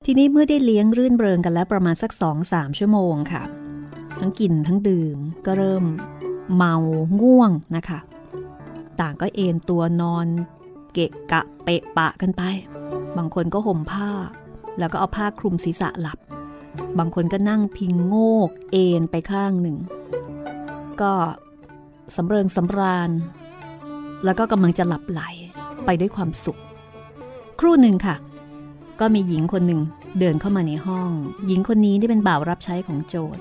[0.04, 3.42] ทีนี้เมื่อได้เลี้ยงรื่นเริงกันแล้วประมาณสักสองสามชั่วโมงค่ะ
[4.20, 5.84] ทั้งกินทั้งดื่มก็เริ่ม
[6.54, 6.74] เมา
[7.20, 7.98] ง่วงนะคะ
[9.00, 10.26] ต่างก็เอนตัวนอน
[10.92, 12.42] เกะกะเปะปะกันไป
[13.16, 14.10] บางคนก็ห่มผ้า
[14.78, 16.18] แล้วก็เอาผ้าคลุมศีรษะหลับ
[16.98, 18.14] บางคนก็นั่งพิงโง
[18.48, 19.76] กเอนไปข้างหนึ่ง
[21.00, 21.12] ก็
[22.16, 23.10] สำเริงสำราญ
[24.24, 25.20] แล้วก็กำลังจะหลับไหล
[25.84, 26.58] ไปด้วยความสุข
[27.60, 28.16] ครู่หนึ่งค่ะ
[29.00, 29.80] ก็มีหญิงคนหนึ่ง
[30.18, 31.10] เดินเข้ามาในห้อง
[31.46, 33.38] หญิงคนนี้ที่เป็นบ่าวรับใช้ของโจร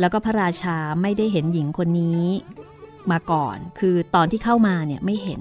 [0.00, 2.24] แล้วก็พระราชาไม่ได้เห็นหญิงคนนี้
[3.10, 5.40] มาก่อน คือตอนที่เข้ามาเนี่ยไม่เห็น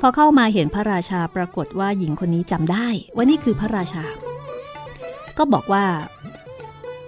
[0.00, 4.04] พอเข้ามาเห็นพระราชาปรากฏว่าหญิงคนนี้จำได้ ว่านี่คือพระราชา
[5.38, 5.84] ก็บอกว่า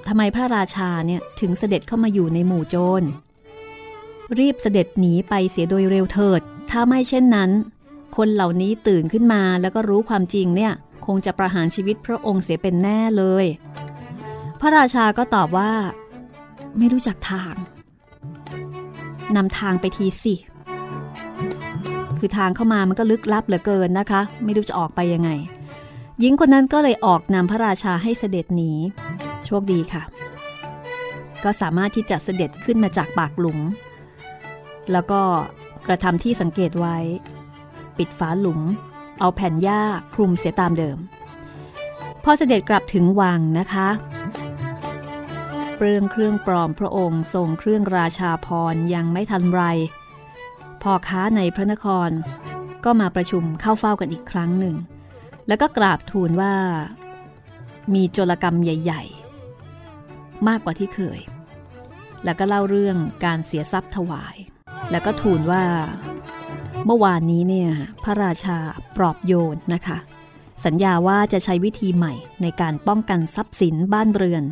[0.09, 3.03] ทำไมพระราชาเนี่ยถึงเสด็จเข้ามาอยู่ในหมู่โจร
[4.39, 7.51] รีบเสด็จหนีไปเสียโดยเร็วเถิด ถ้าไม่เช่นนั้น
[8.17, 10.73] คนเหล่านี้ตื่นขึ้นมาแล้วก็รู้ความจริงเนี่ย
[11.07, 13.47] คงจะประหารชีวิตพระองค์เสียเป็นแน่เลย
[14.61, 15.73] พระราชาก็ตอบว่า
[16.79, 17.55] ไม่รู้จักทาง
[19.37, 20.35] นำทางไปทีสิ
[22.19, 25.31] คือทางเข้ามามันก็ลึกลับเหลือเกินนะคะ ไม่รู้จะออกไปยังไง
[26.21, 28.73] หญิงคนนั้นก็เลยออกนำพระราชาให้เสด็จหนี
[29.45, 30.03] โชคดีค่ะ
[31.45, 33.59] ก็สามารถที่จะเสด็จขึ้นมาจากปากหลุม
[34.93, 35.21] แล้วก็
[35.87, 36.97] กระทำที่สังเกตไว้
[37.99, 38.61] ปิดฝาหลุม
[39.21, 39.83] เอาแผ่นหญ้า
[40.15, 40.99] คลุมเสียตามเดิม
[42.25, 43.89] พอเสด็จกลับถึงวังนะคะ
[45.77, 49.63] เปลืองเครื่องปลอมพระองค์ทรงเครื่องราชาพรยังไม่ทันไร
[50.83, 52.11] พ่อค้าในพระนคร
[52.85, 54.77] ก็มาประชุมเข้าเฝ้ากันอีกครั้งหนึ่ง
[55.49, 56.55] แล้วก็กราบทูลว่า
[57.95, 59.03] มีโจรกรรมใหญ่
[59.77, 61.21] ๆ มากกว่าที่เคย
[62.25, 64.37] แล้วก็เล่าเรื่องการเสียทรัพย์ถวาย
[64.91, 65.65] แล้วก็ทูลว่า
[66.87, 67.71] เมื่อวานนี้เนี่ย
[68.05, 68.59] พระราชา
[68.97, 69.99] ปลอบโยนนะคะ
[70.65, 74.45] สัญญาว่าจะใช้วิธีใหม่ในการป้องกันทรัพย์สินบ้านเรือน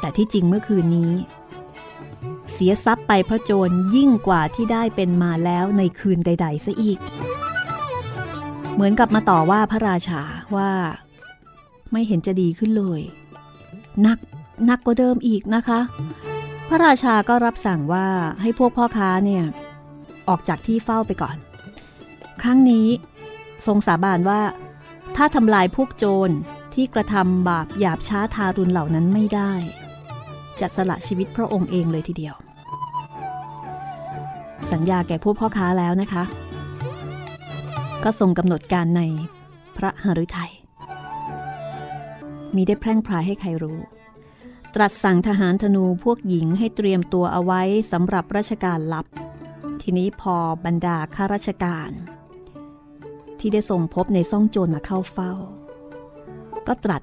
[0.00, 1.12] แต่ที่จริงเมื่อคืนนี้
[2.52, 6.98] เสียทรัพย์ไปพระโจรยิ่งกว่าที่ได้เป็นมาแล้วในคืนใด ๆ ซะอีก
[8.74, 10.22] เหมือนกับมาต่อว่าพระราชา
[10.56, 10.70] ว่า
[11.92, 13.00] ไม่เห็นจะดีขึ้นเลย
[14.06, 14.18] นัก
[14.70, 15.80] นักกว่าเดิมอีกนะคะ
[16.68, 18.06] พระราชาก็รับสั่งว่า
[18.42, 19.44] ให้พวกพ่อค้าเนี่ย
[20.28, 21.36] ออกจากที่เฝ้าไปก่อน
[22.42, 22.88] ครั้งนี้
[23.66, 24.40] ทรงสาบานว่า
[25.16, 26.34] ถ้าทำลายพวกโจร
[26.74, 29.52] ที่กระทำบาปหยาบช้าทารุณเหล่านั้นไม่ได้
[30.60, 32.34] จะสละชีวิตพระองค์เองเลยทีเดียว
[34.72, 36.24] สัญญาแก่พวกพ่อค้าแล้วนะคะ
[38.04, 39.02] ก็ทรงกำหนดการใน
[39.76, 40.52] พระหฤทัย
[42.54, 43.78] มีได้แพร่งพรายให้ใครรู้
[44.74, 47.62] ตรัสสั่งทหารธนูพวกหญิงให้เตรียมตัวเอาไว้
[47.92, 49.06] สำหรับราชการลับ
[49.82, 50.36] ทีนี้พอ
[50.66, 51.90] บรรดาข้าราชการ
[53.40, 55.32] ที่ได้ส่งพบในซ่องโจรมาเข้าเฝ้า
[56.66, 57.02] ก็ตรัส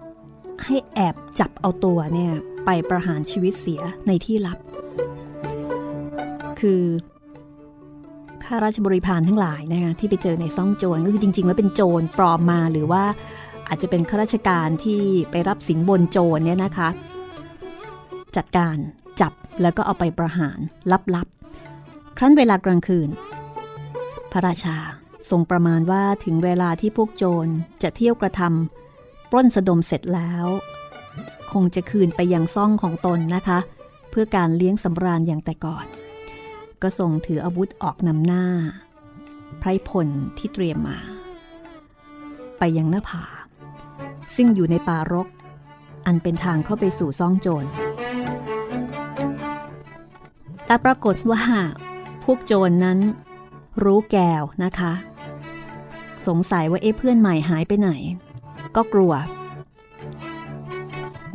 [0.65, 2.33] ให้แอบจับเอาตัวเนี่ย
[2.65, 4.59] ไปประหารชีวิตเสียในที่ลับ
[6.59, 6.83] คือ
[8.43, 13.03] ข้าราชบริพารทั้งหลายนะคะที่ไปเจอในซ่องโจรก็คือจริง ๆ แล้วเป็นโจรปลอมมาหรือว่า
[13.67, 16.89] อาจจะเป็นข้าราชการที่ไปรับสินบนโจรเนี่ยนะคะ
[18.35, 18.75] จัดการ
[19.21, 20.57] จับแล้วก็เอาไปประหาร
[21.15, 21.34] ลับๆ
[22.17, 23.09] ครั้นเวลากลางคืน
[24.31, 24.77] พระราชา
[25.29, 27.51] ทรงประมาณว่าถึงเวลาที่พวกโจร
[27.83, 30.45] จะเที่ยวกระทำปล้นสะดมเสร็จแล้ว
[31.51, 33.59] คงจะคืนไปยังซ่องของตนนะคะ
[34.09, 35.85] เพื่อการเลี้ยงสำราญอย่างแต่ก่อน
[36.81, 38.45] ก็ทรงถืออาวุธออกนำหน้า
[39.59, 40.99] ไพรพลที่เตรียมมา
[42.59, 43.23] ไปยังหน้าผา
[44.35, 45.27] ซึ่งอยู่ในป่ารก
[46.05, 47.69] อันเป็นทางเข้าไปสู่ซ่องโจร
[50.65, 51.43] แต่ปรากฏว่า
[52.25, 52.99] พวกโจรนนั้น
[53.83, 54.93] รู้แก้วนะคะ
[56.27, 57.89] สงสัยว่าเอ๊ะเพื่อนใหม่หายไปไหน
[58.75, 59.13] ก็กลัว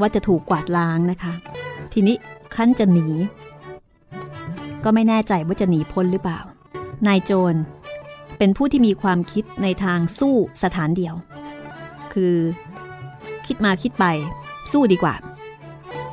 [0.00, 1.32] ว่าจะถูกกวาดล้างนะคะ
[1.92, 2.16] ทีนี้
[2.54, 3.06] ครั้นจะหนี
[4.84, 6.40] ก็ไม่แน่ใจว่าจะหนีพ้นหรือเปล่า
[7.06, 7.54] นายโจร
[8.38, 11.14] เป็นผู้ที่มีความคิดในทางสู้สถานเดียว
[12.12, 12.36] คือ
[13.46, 14.04] คิดมาคิดไป
[14.72, 15.14] สู้ดีกว่า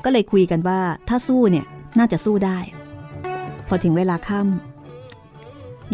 [0.03, 1.65] ก็เลยคุยกันว่าถ้าสู้เนี่ย
[1.97, 2.57] น่าจะสู้ได้
[3.67, 4.66] พอถึงเวลาค่ำ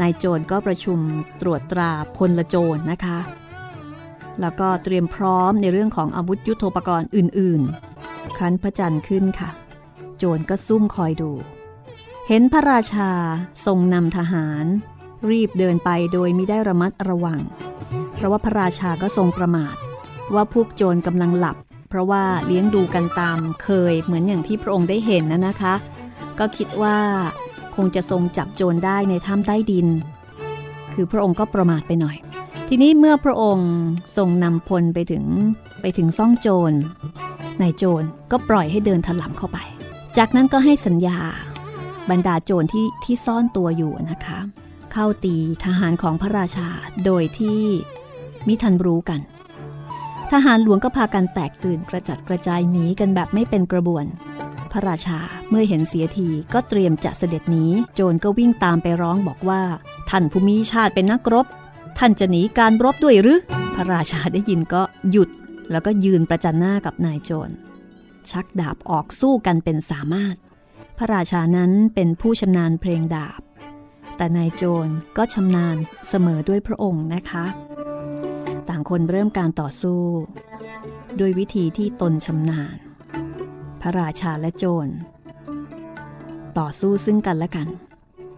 [0.02, 1.00] นายโจรก็ประชุม
[1.42, 3.20] ตรวจตราพลโจรนะคะ
[4.42, 7.62] แล้วก็เตรียมพร้อมในเรื่องของอาวุธยุโทโธปกรณ์อื่น
[8.00, 9.50] ๆ ครั้นพระจันทร์ขึ้นค่ะ
[10.18, 11.32] โจรก็ซุ่มคอยดู
[12.28, 13.12] เห็นพระราชา
[13.66, 14.66] ทรงนำทหาร
[15.32, 17.40] รีบเดินไปโดยมิได้ระมัดระวัง
[18.16, 19.76] เพราะว่าพระราชาก็ทรงประมาท
[20.34, 21.58] ว่าพวกโจรกำลังหลับ
[21.90, 25.76] เพราะว่าเลี้ยงดูกันตามเคยเหมือนอย่างที่พระองค์ได้เห็นนะนะคะ
[26.40, 26.98] ก็คิดว่า
[27.76, 29.88] คงจะทรงจับโจรได้ในถ้ำใต้ดิน
[30.94, 32.18] คือพระองค์ก็ประมาทไปหน่อย
[32.68, 33.72] ทีนี้เมื่อพระองค์
[34.18, 35.24] ทรงนำพลไปถึง
[35.82, 36.72] ไปถึงซ่องโจร
[37.62, 39.58] นายโจรก็ปล่อยให้เดินถลำเข้าไป
[40.18, 41.18] จากนั้นก็ให้สัญญา
[42.10, 44.40] บรรดาโจรที่ที่ซ่อนตัวอยู่นะคะ
[44.94, 46.70] เข้าตีทหารของพระราชา
[47.06, 47.62] โดยที่
[48.48, 49.20] มิทันรู้กัน
[50.32, 54.06] ทหารหลวงก็พากันแตกตื่นกระจัดกระจายหนีกันแบบไม่เป็นกระบวน
[54.74, 59.62] พระราชา เมื่อเห็นเสียทีก็เตรียมจะเสด็จหนีโจรก็วิ่งตามไปร้องบอกว่า
[60.10, 61.46] ท่านผู้มีชาติเป็นนักรบ
[61.98, 63.40] ท่านจะหนีการรบด้วยหรือ
[63.76, 64.82] พระราชาได้ยินก็
[65.12, 65.30] หยุด
[65.72, 67.54] แล้วก็ยืนประจันหน้ากับนายโจร
[68.32, 70.36] ชักดาบออกสู้กันเป็นสามารถ
[70.98, 73.42] พระราชานั้นเป็นผู้ชำนาญเพลงดาบ
[74.18, 75.78] แต่นายโจรก็ชำนาญ
[76.10, 77.46] เสมอด้วยพระองค์นะคะ
[78.70, 80.02] ต่างคนเริ่มการต่อสู้
[81.20, 82.78] ด้วยวิธีที่ตนชำนาญ
[83.86, 84.94] พระราชาและโจร
[86.58, 87.68] ต่อสู้ซึ่งกันและกัน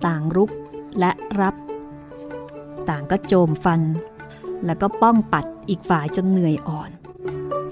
[0.05, 0.51] ต่างรุก
[0.99, 1.55] และรับ
[2.89, 3.81] ต่างก็โจมฟัน
[4.65, 6.91] แล้วก็ป้องปัดอีกฝ่ายจนเหนื่อยอ่อน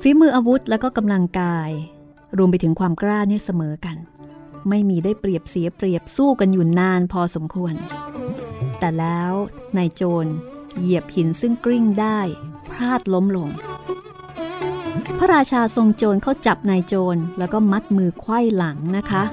[0.01, 1.69] ฝีมืออาวุธแล้วก็กำลังกาย
[2.37, 3.97] รวมไปถึงความกล้าเนี่ยเสมอกัน
[4.69, 9.33] ไม่มีได้เปรียบเสียเปรียบสู้กันอยู่นานพอสมควรแแต่แล้ว
[9.77, 10.31] นายโจร
[10.77, 12.19] เหยียบหินซึ่งกลิ้งได้
[12.71, 13.49] พลาดล้มลง
[15.19, 19.23] พระราชาทรงโจรเขาจับนายโจรแล้วก็มัดมือไขว้หลังนะคะ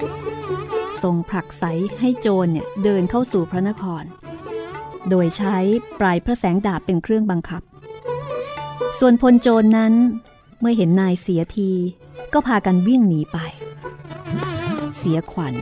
[1.01, 1.63] ทรงผลักไส
[1.99, 4.03] ให้โจรเนี่ยเดินเข้าสู่พระนคร
[5.09, 5.57] โดยใช้
[5.99, 7.61] ปลายพระแสงดาบเป็นเครื่องบังคับ
[8.99, 9.93] ส่วนพลโจรนนั้น
[10.59, 11.71] เมื่อเห็นนายเสียที
[12.33, 13.37] ก็พากันวิ่งหนีไป
[14.97, 15.53] เสียขวัญ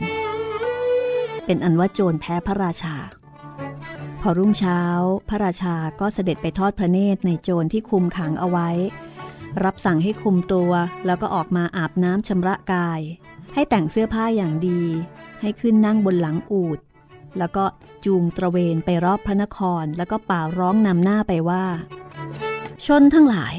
[1.44, 2.96] เป็นอันว่าโจรแพ้พระราชา
[4.20, 4.80] พอรุ่งเช้า
[5.28, 8.68] พระราชาก็เสด็จไปทอดพระเนตรในโจรที่คุมขังเอาไว้
[9.64, 10.72] รับสั่งให้คุมตัว
[11.06, 13.00] แล้วก็ออกมาอาบน้ำชำระกาย
[13.54, 14.82] ให้แต่งเสื้อผ้าอย่างดี
[15.40, 16.78] ให้ขึ้นนั่งบนหลังอูด
[17.38, 17.64] แล้วก็
[18.04, 21.64] จูงตระเวนไปรอบพระนครแล้วก็ป่าร้องนำหน้าไปว่า
[22.86, 23.54] ชนทั้งหลาย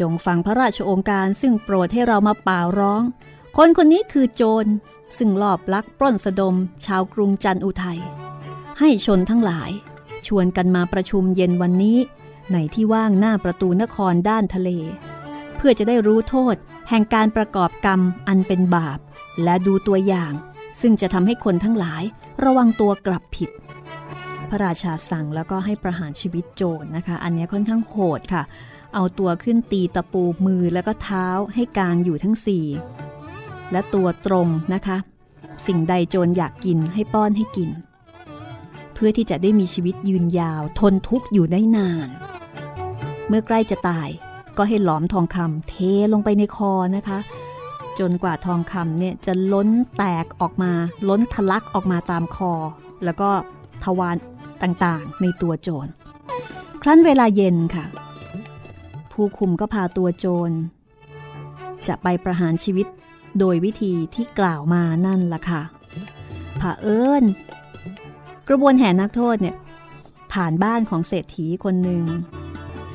[0.00, 3.02] จงฟังพระราชโองการซึ่งโปรดให้เรามาป่าร้อง
[3.56, 4.66] คนคนนี้คือโจร
[5.16, 6.54] ซึ่งลอบลักปล้นสะดม
[6.86, 8.00] ชาวกรุงจันอุทัย
[8.78, 9.70] ให้ชนทั้งหลาย
[10.26, 11.98] ชวนกันมาประชุมเย็นวันนี้
[12.52, 14.70] ในที่ว่างหน้าประตูนครด้านทะเล
[15.64, 16.56] พื่อจะได้รู้โทษ
[16.88, 18.98] แห่งการประกอบกรรมอันเป็นบาป
[19.42, 20.32] และดูตัวอย่าง
[20.80, 22.02] ซึ่งจะทำให้คนทั้งหลาย
[22.44, 23.50] ระวังตัวกลับผิด
[24.50, 28.42] พระราชาสั่งแล้วก็ให้ประหารชีวิตโจรนะคะ อันนี้ค่อนข้างโหดค่ะ
[28.94, 32.66] เอาตัวขึ้นตีตะปูมือแล้วก็เท้าให้กางอยู่ทั้งสี่
[33.72, 34.96] และตัวตรงนะคะ
[35.66, 37.70] สิ่งใดโจรอยากกินให้ป้อนให้กิน
[38.94, 42.08] เพื่อที่จะได้มีชีวิตยืนยาวทนทุกข์อยู่ได้นาน
[43.28, 44.10] เมื่อใกล้จะตาย
[44.56, 45.74] ก็ให้หลอมทองคำเท
[46.12, 47.18] ลงไปในคอนะคะ
[47.98, 50.72] จนกว่าทองคำเนี่ยจะล้นแตกออกมา
[51.08, 52.52] ล้นทะลักออกมาตามคอ
[53.04, 53.30] แล้วก็
[53.84, 54.16] ทวาร
[54.62, 55.86] ต่างๆ ในตัวโจร
[56.82, 57.84] ครั้นเวลาเย็นค่ะ
[59.12, 60.50] ผู้คุมก็พาตัวโจร
[61.88, 62.86] จะไปประหารชีวิต
[63.38, 65.62] โดยวิธีที่กล่าวมานั่นล่ะค่ะ
[66.60, 67.24] ผาเอิญ
[68.48, 69.56] กระบวนแห่นักโทษเนี่ย
[70.32, 72.02] ผ่านบ้านของเศรษฐีคนหนึ่ง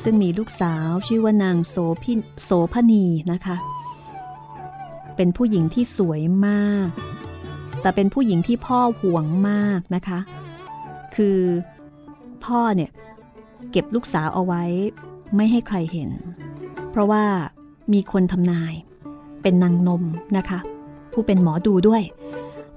[0.03, 3.57] ซึ่งมีลูกสาวชื่อว่านางโสพินโสพนีนะคะ
[5.15, 6.89] เป็นผู้หญิงที่สวยมาก
[7.81, 10.19] แต่เป็นผู้หญิงที่พ่อห่วงมากนะคะ
[11.15, 11.39] คือ
[12.45, 12.91] พ่อเนี่ย
[13.71, 14.63] เก็บลูกสาวเอาไว้
[15.35, 16.09] ไม่ให้ใครเห็น
[16.91, 17.23] เพราะว่า
[17.93, 18.73] มีคนทำนาย
[19.41, 20.03] เป็นนางนม
[20.37, 20.59] นะคะ
[21.13, 22.03] ผู้เป็นหมอดูด้วย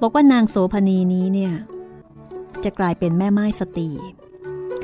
[0.01, 1.53] บอกว่านางโสภณีนี้เนี่ย
[2.65, 3.91] จะกลายเป็นแม่ไม้สตรี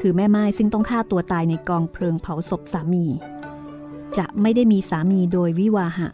[0.00, 3.04] คือแม่ไม้ซึ่งต้องฆ่าตัวตายในกองเพลิงเผาศพสามี
[4.18, 6.08] จะไม่ได้มีสามีโดยวิวาหะ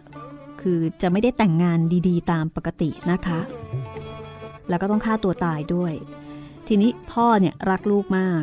[0.60, 3.40] คือจะไม่ได้แต่งงานดีๆ ตามปกตินะคะ
[4.68, 5.92] แล้วก็ต้องฆ่าตัวตายด้วย
[6.66, 8.42] ทีนี้พ่อเนี่ยรักลูกมาก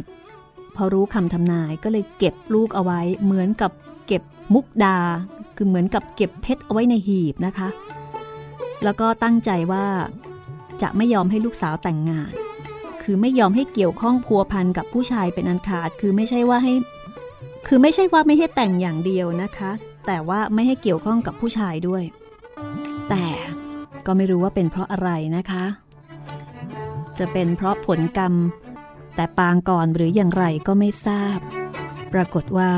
[0.76, 3.72] พอรู้คำทำนายก็เลยเก็บลูกเอาไว้ เหมือนกับ
[4.08, 4.24] เก็บ
[4.54, 4.98] มุกดา
[5.56, 7.70] คือเหมือนกับเก็บเพชรเอาไว้ในหีบนะคะ
[8.84, 9.86] แล้วก็ตั้งใจว่า
[10.82, 12.32] จะไม่ยอมให้ลูกสาวแต่งงาน
[13.12, 16.74] คือไม่ยอมให้เกี่ยวข้องพัวพันกับผู้ชายเป็นอันขาด คือไม่ใช่ว่าให้
[17.68, 19.72] คือไม่ใช่ว่าไม่ให้แต่งอย่างเดียวนะคะ
[20.08, 22.04] แต่ว่าไม่ให้เกี่ยวข้องกับผู้ชายด้วย
[23.10, 23.26] แต่
[24.06, 25.66] ก็ไม่รู้ว่าเป็นเพราะอะไรนะคะ
[27.18, 28.34] จะเป็นเพราะผลกรรม
[29.16, 31.40] แต่ปางก่อนหรืออย่างไรก็ไม่ทราบ
[32.14, 32.72] ปรากฏว่า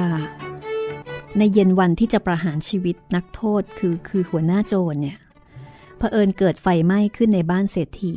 [1.38, 5.17] ในเย็นวันที่จะประหารชีวิตนักโทษคือคือหัวหน้าโจรเนี่ย
[5.98, 8.15] เผอิญเกิดไฟไหม้ขึ้นในบ้านเศรษฐี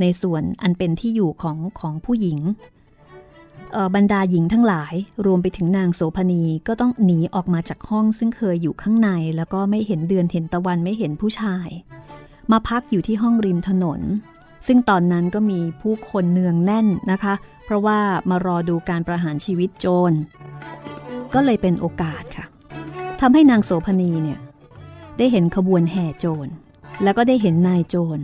[0.00, 2.38] ในส่วนอันเป็นที่อยู่ของของผู้หญิง
[3.94, 4.94] บรรดาหญิงทั้งหลาย
[5.26, 11.68] รวมไปถึงนางโสภณีก็ต้องหนีออกมาจากห้องซึ่งเคยอยู่ข้างใน แล้วก็ไม่เห็นเดือนเห็นตะวันไม่เห็นผู้ชาย
[12.52, 14.00] มาพักอยู่ที่ห้องริมถนน
[14.66, 17.98] ซึ่งตอนนั้นก็มีผู้คนเนืองแน่นนะคะ เพราะว่า
[18.30, 20.12] มารอดูการประหารชีวิตโจร
[21.34, 22.46] ก็เลยเป็นโอกาสค่ะ
[23.20, 24.38] ทำให้นางโสภณีเนี่ย
[25.18, 26.48] ได้เห็นขบวนแห่โจร
[27.02, 28.18] แล้วก็ได้เห็นนายโจร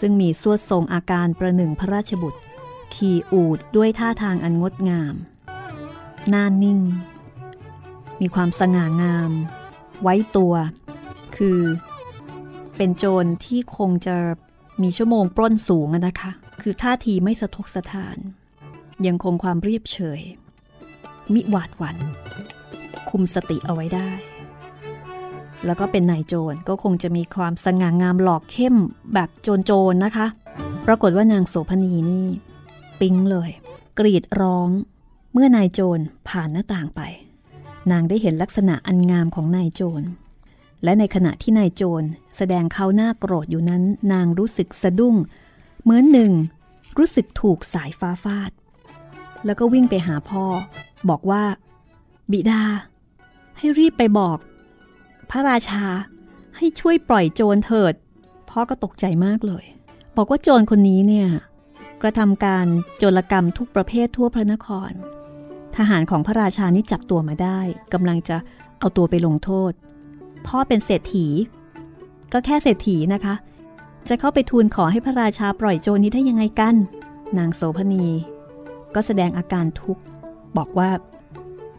[0.00, 2.40] ซึ่งมีสวดทรงอาการประหนึ่งพระราชบุตร
[2.94, 5.14] ขี่อูดด้วยท่าทางอันงดงาม
[6.28, 6.80] หน้านิ่ง
[8.20, 9.30] มีความสง่างาม
[10.02, 10.54] ไว้ตัว
[11.36, 11.60] คือ
[12.76, 14.16] เป็นโจรที่คงจะ
[14.82, 16.30] มีชั่วโมงปล้นสูงนะคะ
[16.60, 18.16] คือท่าทีไม่สะทกสะทาน
[19.06, 20.20] ยังคงความเรียบเฉย
[21.34, 21.96] มิหวาดหวัน่น
[23.10, 24.10] คุมสติเอาไว้ได้
[25.66, 28.76] แล้วก็เป็นนายโจรก็คงจะมีความสง่างามหลอกเข้ม
[29.14, 30.26] แบบโจรโจรนะคะ
[30.86, 32.26] ปรากฏว่านางโสพณีนี่
[33.00, 33.50] ปิ๊งเลย
[33.98, 34.68] กรีดร้อง
[35.32, 37.00] เมื่อนายโจรผ่านหน้าต่างไป
[37.90, 40.02] นางได้เห็นลักษณะอันงามของนายโจร
[40.84, 45.16] และในขณะที่นายโจรแสดงเขาหน้าโกรธอยู่นั้น นางรู้สึกสะดุ้ง
[45.82, 46.32] เหมือนหนึ่ง
[46.98, 48.50] รู้สึกถูกสายฟ้าฟาด
[49.46, 50.44] แล้วก็วิ่งไปหาพ่อ
[51.08, 51.42] บอกว่า
[52.32, 52.62] บิดา
[53.58, 54.38] ให้รีบไปบอก
[55.30, 55.84] พระราชา
[56.56, 57.94] ให้ช่วยปล่อยโจรเถิด
[58.50, 59.64] พ่อก็ตกใจมากเลย
[60.16, 61.28] บอกว่าโจรคนนี้เนี่ย
[62.02, 62.66] กระทำการ
[62.98, 64.92] โจรกรรมทุกประเภททั่วพระนคร
[65.76, 67.60] ทหารของพระราชานี่จับตัวมาได้
[67.92, 68.36] กำลังจะ
[68.78, 69.72] เอาตัวไปลงโทษ
[70.46, 71.26] พ่อเป็นเศรษฐี
[72.32, 73.34] ก็แค่เศรษฐีนะคะ
[74.08, 76.74] จะเข้าไปทูลขอให้พระราชาปล่อยโจรนี้ได้ยังไงกัน
[77.38, 78.06] นางโสพณี
[78.94, 80.02] ก็แสดงอาการทุกข์
[80.56, 80.90] บอกว่า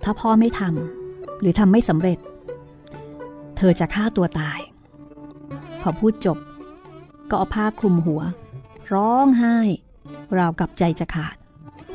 [0.04, 2.20] ถ้าพ่อไม่ทำหรือทำไม่สำเร็จ
[3.62, 4.60] เธอจะฆ่าตัวตาย
[5.82, 6.38] พอพูดจบ
[7.30, 8.22] ก็เอาผ้าคลุมหัว
[8.94, 9.58] ร้องไห้
[10.38, 11.36] ราวกับใจจะขาด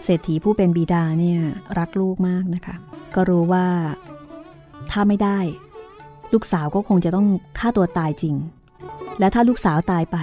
[0.05, 1.41] เศรษฐีผู้เป็นบิดาเนี่ย
[1.79, 2.77] รักลูกมากนะคะ
[3.15, 3.67] ก็รู้ว่า
[4.91, 5.39] ถ้าไม่ได้
[6.33, 8.35] ลูกสาวก็คงจะต้องฆ่าตัวตายจริง
[9.19, 10.19] และถ้าลูกสาวตายไป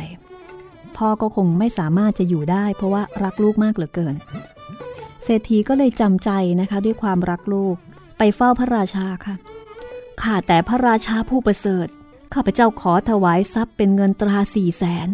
[0.98, 4.16] พ่อก็คงไม่สามารถจะอยู่ได้ เพราะว่ารักลูกมากเหลือเกิน
[5.24, 6.30] เศรษฐีก็เลยจำใจ
[6.62, 7.76] นะคะ ด้วยความรักลูก
[8.18, 9.36] ไปเฝ้าพระราชาค่ะ
[10.24, 11.88] ข้าแต่พระราชาผู้ประเสริฐ
[12.34, 15.10] ข้าพเจ้าขอถวายทรัพย์เป็นเงินตราสี่แสน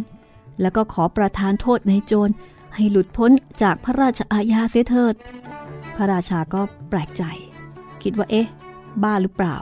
[0.62, 2.34] แล้วก็ขอประทานโทษในโจร
[2.76, 5.16] ให้หลุดพ้นจากพระราชอาญาเสียเถิด
[5.96, 7.24] พระราชาก็แปลกใจ
[8.04, 8.48] คิดว่าเอ๊ะ
[9.04, 9.58] บ้าหรือเปล่า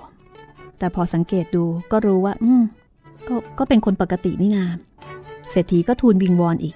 [0.78, 2.64] แต่พอสังเกตดูก็รู้ว่า อืม
[3.28, 3.30] ก
[3.60, 4.66] ก็เป็นคนปกตินี่นา
[5.52, 6.76] เศรษฐีก็ทูลวิงวอนอีก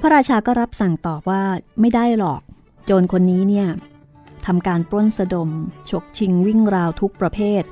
[0.00, 1.42] พระราชาก็รับสั่งตอบว่า
[1.80, 2.40] ไม่ได้หรอก
[2.84, 3.68] โจรคนนี้เนี่ย
[4.46, 5.48] ทำการปล้นสะดม
[5.90, 7.62] ฉกชิงวิ่งราวทุกประเภท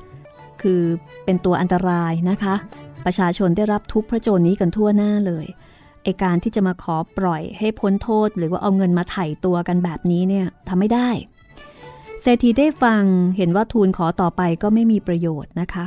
[0.62, 0.82] คือ
[1.24, 2.54] เป็นตัวอันตรายนะคะ
[3.04, 5.46] ประชาชนได้รับทุกพระโจรนี้กันทั่วหน้าเลย
[6.04, 11.08] ไอการที่จะมาขอปล่อยให้พ้นโทษ หรือว่าเอาเงินมาไถ่ตัวกันแบบนี้เนี่ยทำไม่ได้
[12.22, 13.02] เศรษฐีได้ฟัง
[13.36, 15.84] เห็นว่าทูลขอต่อไปก็ไม่มีประโยชน์นะคะ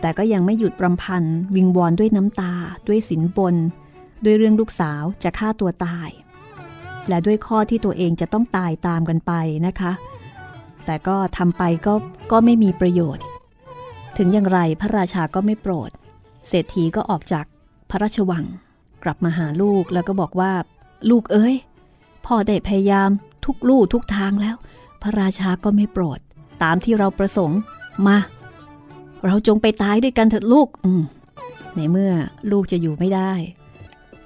[0.00, 1.24] แต่ก็ยังไม่หยุดรำพัน
[1.56, 2.54] วิงวอนด้วยน้ำตา
[2.88, 3.54] ด้วยสินบน
[4.24, 6.08] ด้วยเรื่องลูกสาวจะฆ่าตัวตาย
[7.08, 9.32] และด้วยข้อที่ตัวเองจะต้องตายตามกันไป
[9.66, 9.92] นะคะ
[10.86, 11.94] แต่ก็ทำไปก็
[12.32, 13.24] ก็ไม่มีประโยชน์
[14.16, 15.90] ถึงอย่างไรพระราชาก็ไม่โปรด
[16.48, 17.44] เศรษฐีก็ออกจาก
[17.90, 18.44] พระราชวัง
[19.04, 20.52] กลับมาหาลูกแล้วก็บอกว่า
[21.10, 21.54] ลูกเอ้ย
[22.26, 23.10] พ่อได้พยายาม
[23.44, 24.56] ทุกลู่ทุกทางแล้ว
[25.02, 26.18] พระราชาก็ไม่โปรด
[26.62, 27.60] ตามที่เราประสงค์
[28.06, 28.18] มา
[29.26, 31.02] เราจงไปตายด้วยกันเถิดลูกอืม
[31.76, 32.12] ในเมื่อ
[32.50, 33.32] ลูกจะอยู่ไม่ได้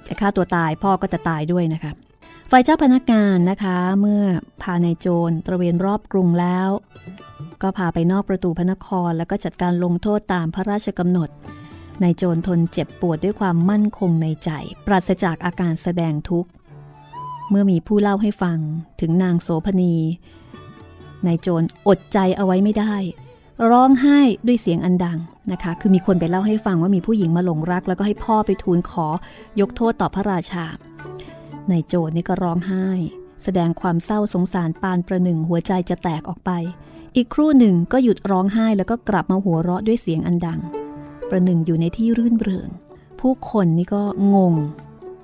[0.07, 1.91] จะฆ่าตัวตายพ่อก็จะตายด้วยนะคะ
[2.51, 4.23] ฝ่ายเจ้าพนักงานนะคะ เมื่อ
[4.61, 6.69] พานายโจรตระเวนรอบกรุงแล้ว
[7.61, 11.29] ก็พาไปนอกประตูพระนคร แล้วก็จัดการลงโทษตามพระราชกำหนด
[12.03, 14.49] นายโจรทนเจ็บปวดด้วยความมั่นคงในใจ
[14.87, 16.49] ปราศจากอาการแสดงทุกข์
[17.49, 18.57] เมื่อมีผู้เล่าให้ฟัง
[19.01, 19.95] ถึงนางโสพณี
[21.25, 22.95] นายโจรอดใจเอาไว้ไม่ได้
[23.69, 25.19] ร้องไห้ด้วยเสียงอันดัง
[25.51, 29.07] นะคะ คือมีคนไปเล่าให้ฟังว่ามีผู้หญิงมาหลงรัก แล้วก็ให้พ่อไปทูลขอ
[29.59, 30.65] ยกโทษต่อพระราชา
[31.71, 32.87] นายโจรนี่ก็ร้องไห้
[33.43, 36.51] แสดงความเศร้าสงสารปานประหนึ่งหัวใจจะแตกออกไป
[37.15, 40.59] อีกครู่หนึ่งก็หยุดร้องไห้แล้วก็กลับมาหัวเราะด้วยเสียงอันดัง
[41.29, 42.69] ประหนึ่งอยู่ในที่รื่นเริง
[43.19, 44.53] ผู้คนนี่ก็งง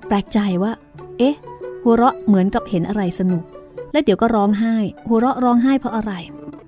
[0.06, 0.72] แปลกใจว่า
[1.18, 1.36] เอ๊ะ
[1.82, 3.44] หัวเราะเหมือนกับเห็นอะไรสนุก
[3.92, 4.76] และเดี๋ยวก็ร้องไห้
[5.08, 6.12] หัวเราะร้องไห้เพราะอะไร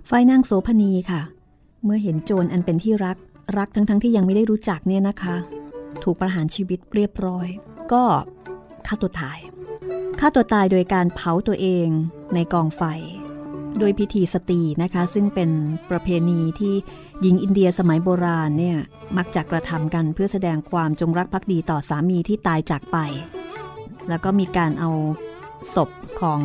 [0.06, 1.22] ไฟนางโสพณีค่ะ
[1.84, 3.16] เมื่อเห็นโจรอันเป็นที่รัก
[3.58, 5.36] รักทั้งๆทที่ยังไม่ได้รู้จักเนี่ยนะคะ
[6.02, 7.48] ถูกประหารชีวิตเรียบร้อย
[7.92, 8.02] ก็
[8.86, 9.38] ฆ่าตัวตาย
[10.20, 11.88] ฆ่าตัวตายโดยการเผาตัวเอง
[12.34, 12.82] ในกองไฟ
[13.78, 15.50] โดยพิธีสตีนะคะ ซึ่งเป็น
[15.90, 16.74] ประเพณีที่
[17.20, 18.78] หญิงอินเดียสมัยโบราณเนี่ย
[19.16, 22.96] มักจะกระทำกันเพื่อแสดงความจงรักภักดีต่อสามีที่ตายจากไป
[24.08, 24.90] แล้วก็มีการเอา
[25.74, 26.40] ศพของ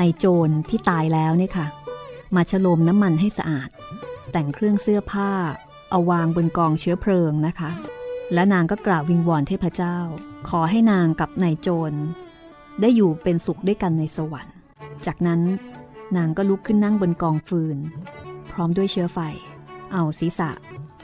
[0.00, 1.66] นายโจรที่ตายแล้วเนี่ยค่ะ
[2.36, 3.68] มาฉโลมน้ำมันให้สะอาด
[4.32, 5.30] แต่งเครื่องเสื้อผ้า
[5.90, 7.70] เอาวางบนกองเชื้อเพลิงนะคะ
[8.34, 9.96] และนางก็กล่าววิงวอนเทพเจ้า
[10.48, 11.92] ขอให้นางกับนายโจร
[12.80, 14.56] ได้อยู่เป็นสุขด้วยกันในสวรรค์
[15.06, 15.40] จากนั้น
[16.16, 17.78] นางก็ลุกขึ้นนั่งบนกองฟืน
[18.52, 19.18] พร้อมด้วยเชื้อไฟ
[19.92, 20.50] เอาศีรษะ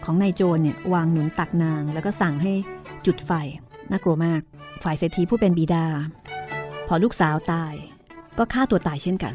[0.05, 2.53] ของนายโจรเนี่ยวางหนุนตักนางแล้วก็สั่งให้
[3.07, 3.33] จุดไฟ
[3.90, 4.40] น่ากลัวมาก
[4.83, 5.85] ฝ่ายเศรษฐีผู้เป็นบิดา
[6.88, 7.74] พอลูกสาวตาย
[8.38, 9.35] ก็ฆ่าตัวตายเช่นกัน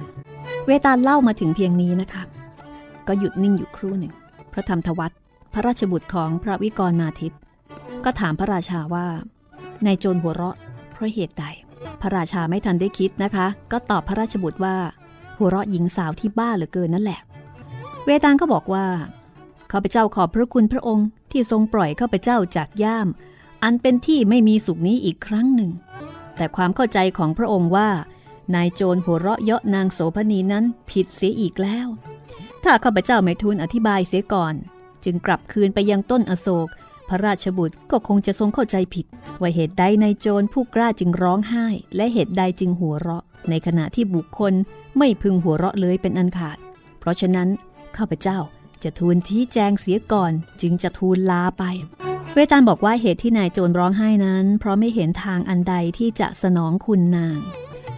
[0.66, 2.24] เวตาลเล่ามาถึงเพียงนี้นะคะ
[3.08, 4.14] ก็หยุดนิ่งอยู่ครู่หนึ่ง
[4.54, 5.12] พระธรรมทวัต
[5.54, 7.34] พระราชบุตรของพระวิกรมาทิต
[8.06, 9.08] ก็ถามพระราชาว่า
[9.86, 10.58] นายโจรหัวเราะ
[10.92, 11.46] เพราะเหตุใด
[12.02, 14.76] พระราชาไม่ทันได้คิดนะคะ ก็ตอบพระราชบุตรว่า
[15.38, 17.20] หัวเราะหญิงสาวที่บ้าเหลือเกินนั่นแหละ
[18.06, 18.86] เวตาลก็บอกว่า
[19.72, 23.08] ข้าพเจ้าขอบพระคุณพระองค์ที่ทรงปล่อยข้าพเจ้าจากย่าม
[23.64, 25.72] อันเป็นที่ไม่มีสุขนี้อีกครั้งหนึ่ง
[26.38, 27.90] แต่ความเข้าใจของพระองค์ว่า
[28.56, 31.88] นายโจรหัวเราะเยาะนางโสพนีนั้นผิดเสียอีกแล้ว
[32.64, 34.54] ถ้าข้าพเจ้าไม่ทูลอธิบายเสียก่อน
[35.04, 36.68] จึงกลับคืนไปยังต้นอโศก
[37.10, 39.06] พระราชบุตรก็คงจะทรงเข้าใจผิด
[39.42, 44.54] ว่าเหตุใดนายโจรผู้กล้าจึงร้องไห้ และเหตุใดจึงหัวเราะ ในขณะที่บุคคล
[44.98, 46.58] ไม่พึงหัวเราะเลยเป็นอันขาด
[47.00, 47.48] เพราะฉะนั้น
[47.98, 48.38] ข้าพเจ้า
[48.84, 50.32] จะทูลชี้แจงเสียก่อน
[50.62, 51.64] จึงจะทูลลาไป
[52.34, 57.40] เวตาลบอกว่าเหตุที่นายโจรร้องไห้นั้น เพราะไม่เห็นทางอันใดที่จะสนองคุณนาง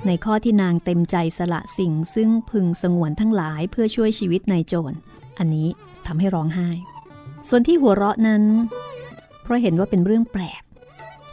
[0.06, 4.96] ในข้อที่นางเต็มใจสละสิ่งซึ่งพึงสงวนทั้งหลายเพื่อช่วยชีวิตนายโจร
[5.40, 5.68] อันนี้
[6.08, 6.70] ทำให้ร้องไห้
[7.48, 8.44] ส่วนที่หัวเราะนั้น
[9.46, 10.64] เพราะเห็นว่าเป็นเรื่องแปลก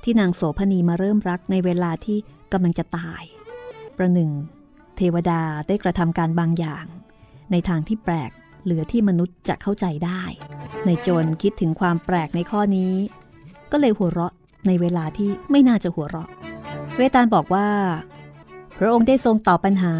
[0.03, 2.19] ที่นางโสพณีมาเริ่มรักในเวลาที่
[2.53, 3.23] กำลังจะตาย
[3.97, 4.31] ประหนึ่ง
[4.97, 6.85] เทวดาได้กระทำการบางอย่าง
[7.51, 8.31] ในทางที่แปลก
[8.65, 10.23] เหลือที่มนุษย์จะเข้าใจได้
[10.87, 12.95] ในโจรคิดถึงความแปลกในข้อนี้
[13.73, 14.35] ก็เลยหัวเราะ
[14.67, 16.29] ในเวลาที่ไม่น่าจะหัวเราะ
[16.97, 17.69] เวตาลบอกว่า
[18.79, 19.95] พระองค์ได้ทรงตอบปัญหา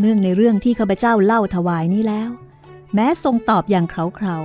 [0.00, 2.30] เนื่องในเรื่องที่ข้าพเจ้าเล่าถวายนี้แล้ว
[2.94, 4.38] แม้ทรงตอบอย่างเขาเขา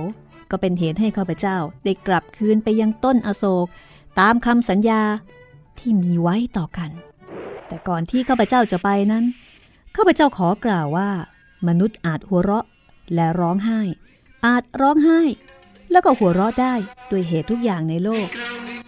[0.50, 3.66] ก็เป็นเหตุให้ข้าพเจ้าได้กลับคืนไปยังต้นอโศก
[4.20, 5.02] ตามคำสัญญา
[5.78, 6.90] ที่มีไว้ต่อกัน
[7.68, 9.24] แต่ก่อนที่ข้าพเจ้าจะไปนั้น
[9.96, 11.10] ข้าพเจ้าขอกล่าวว่า
[11.68, 12.66] มนุษย์อาจหัวเราะ
[13.14, 13.80] และร้องไห้
[14.46, 15.20] อาจร้องไห้
[15.90, 16.74] แล้วก็หัวเราะได้
[17.10, 18.28] ด้วยเหตุทุกอย่างในโลก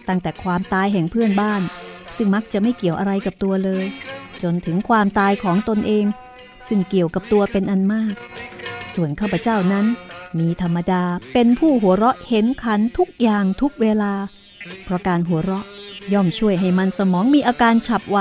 [0.07, 1.61] ตั้งแต่ความตายแห่งเพื่อนบ้าน
[2.15, 3.85] ซึ่งมักจะไม่เกี่ยวอะไรกับตัวเลย
[4.41, 6.05] จนถึงความตายของตนเอง
[6.67, 8.13] ซึ่งเกี่ยวกับตัวเป็นอันมาก
[8.93, 9.85] ส่วนข้าพเจ้านั้น
[10.39, 11.03] มีธรรมดา
[11.33, 14.13] เป็นผู้หัวเราะเห็นขันทุกอย่างทุกเวลา
[14.83, 15.65] เพราะการหัวเราะ
[16.13, 18.19] ย่อมช่วยให้มันสมองมีอาการฉับไว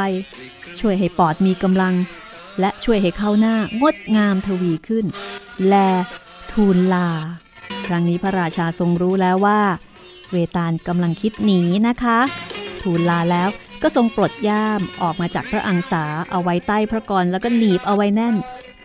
[0.80, 1.94] ช่วยให้ปอดมีกำลัง
[2.60, 5.06] และช่วยให้เข้าหน้างดงามทวีขึ้น
[5.68, 5.74] แล
[6.52, 7.08] ทูลลา
[7.86, 9.60] ครั้งนี้พระราชาทรงรู้แล้วว่า
[10.32, 12.18] เวตาลกำลังคิดหนีนะคะ
[12.82, 13.48] ทูลลาแล้ว
[13.82, 18.36] ก็ทรงปลดย่ามออกมาจากพระอังสาเอาไว้ใต้พระกรแล้วก็หนีบเอาไว้แน่น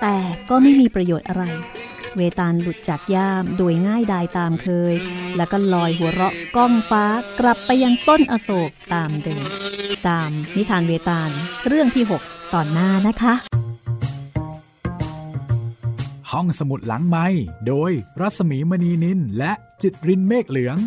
[0.02, 0.16] แต่
[0.50, 1.44] ก็ไม่มีประโยชน์อะไร
[2.18, 4.94] เวตาลหลุดจากย่ามโดยง่ายดายตามเคย
[5.38, 7.06] แล้วก็ลอยหัวเราะก้องฟ้า
[7.40, 9.48] กลับไปยังต้นอโศกตามเดิม
[10.08, 11.30] ตามนิทานเวตาล
[11.68, 13.34] เรื่องที่ 6 ตอนหน้านะคะ
[16.32, 17.26] ห้องสมุดหลังไม้
[17.68, 17.92] โดย
[18.22, 19.52] รัสมีมณีนินและ
[19.82, 20.78] จิตรินเมฆเหลือง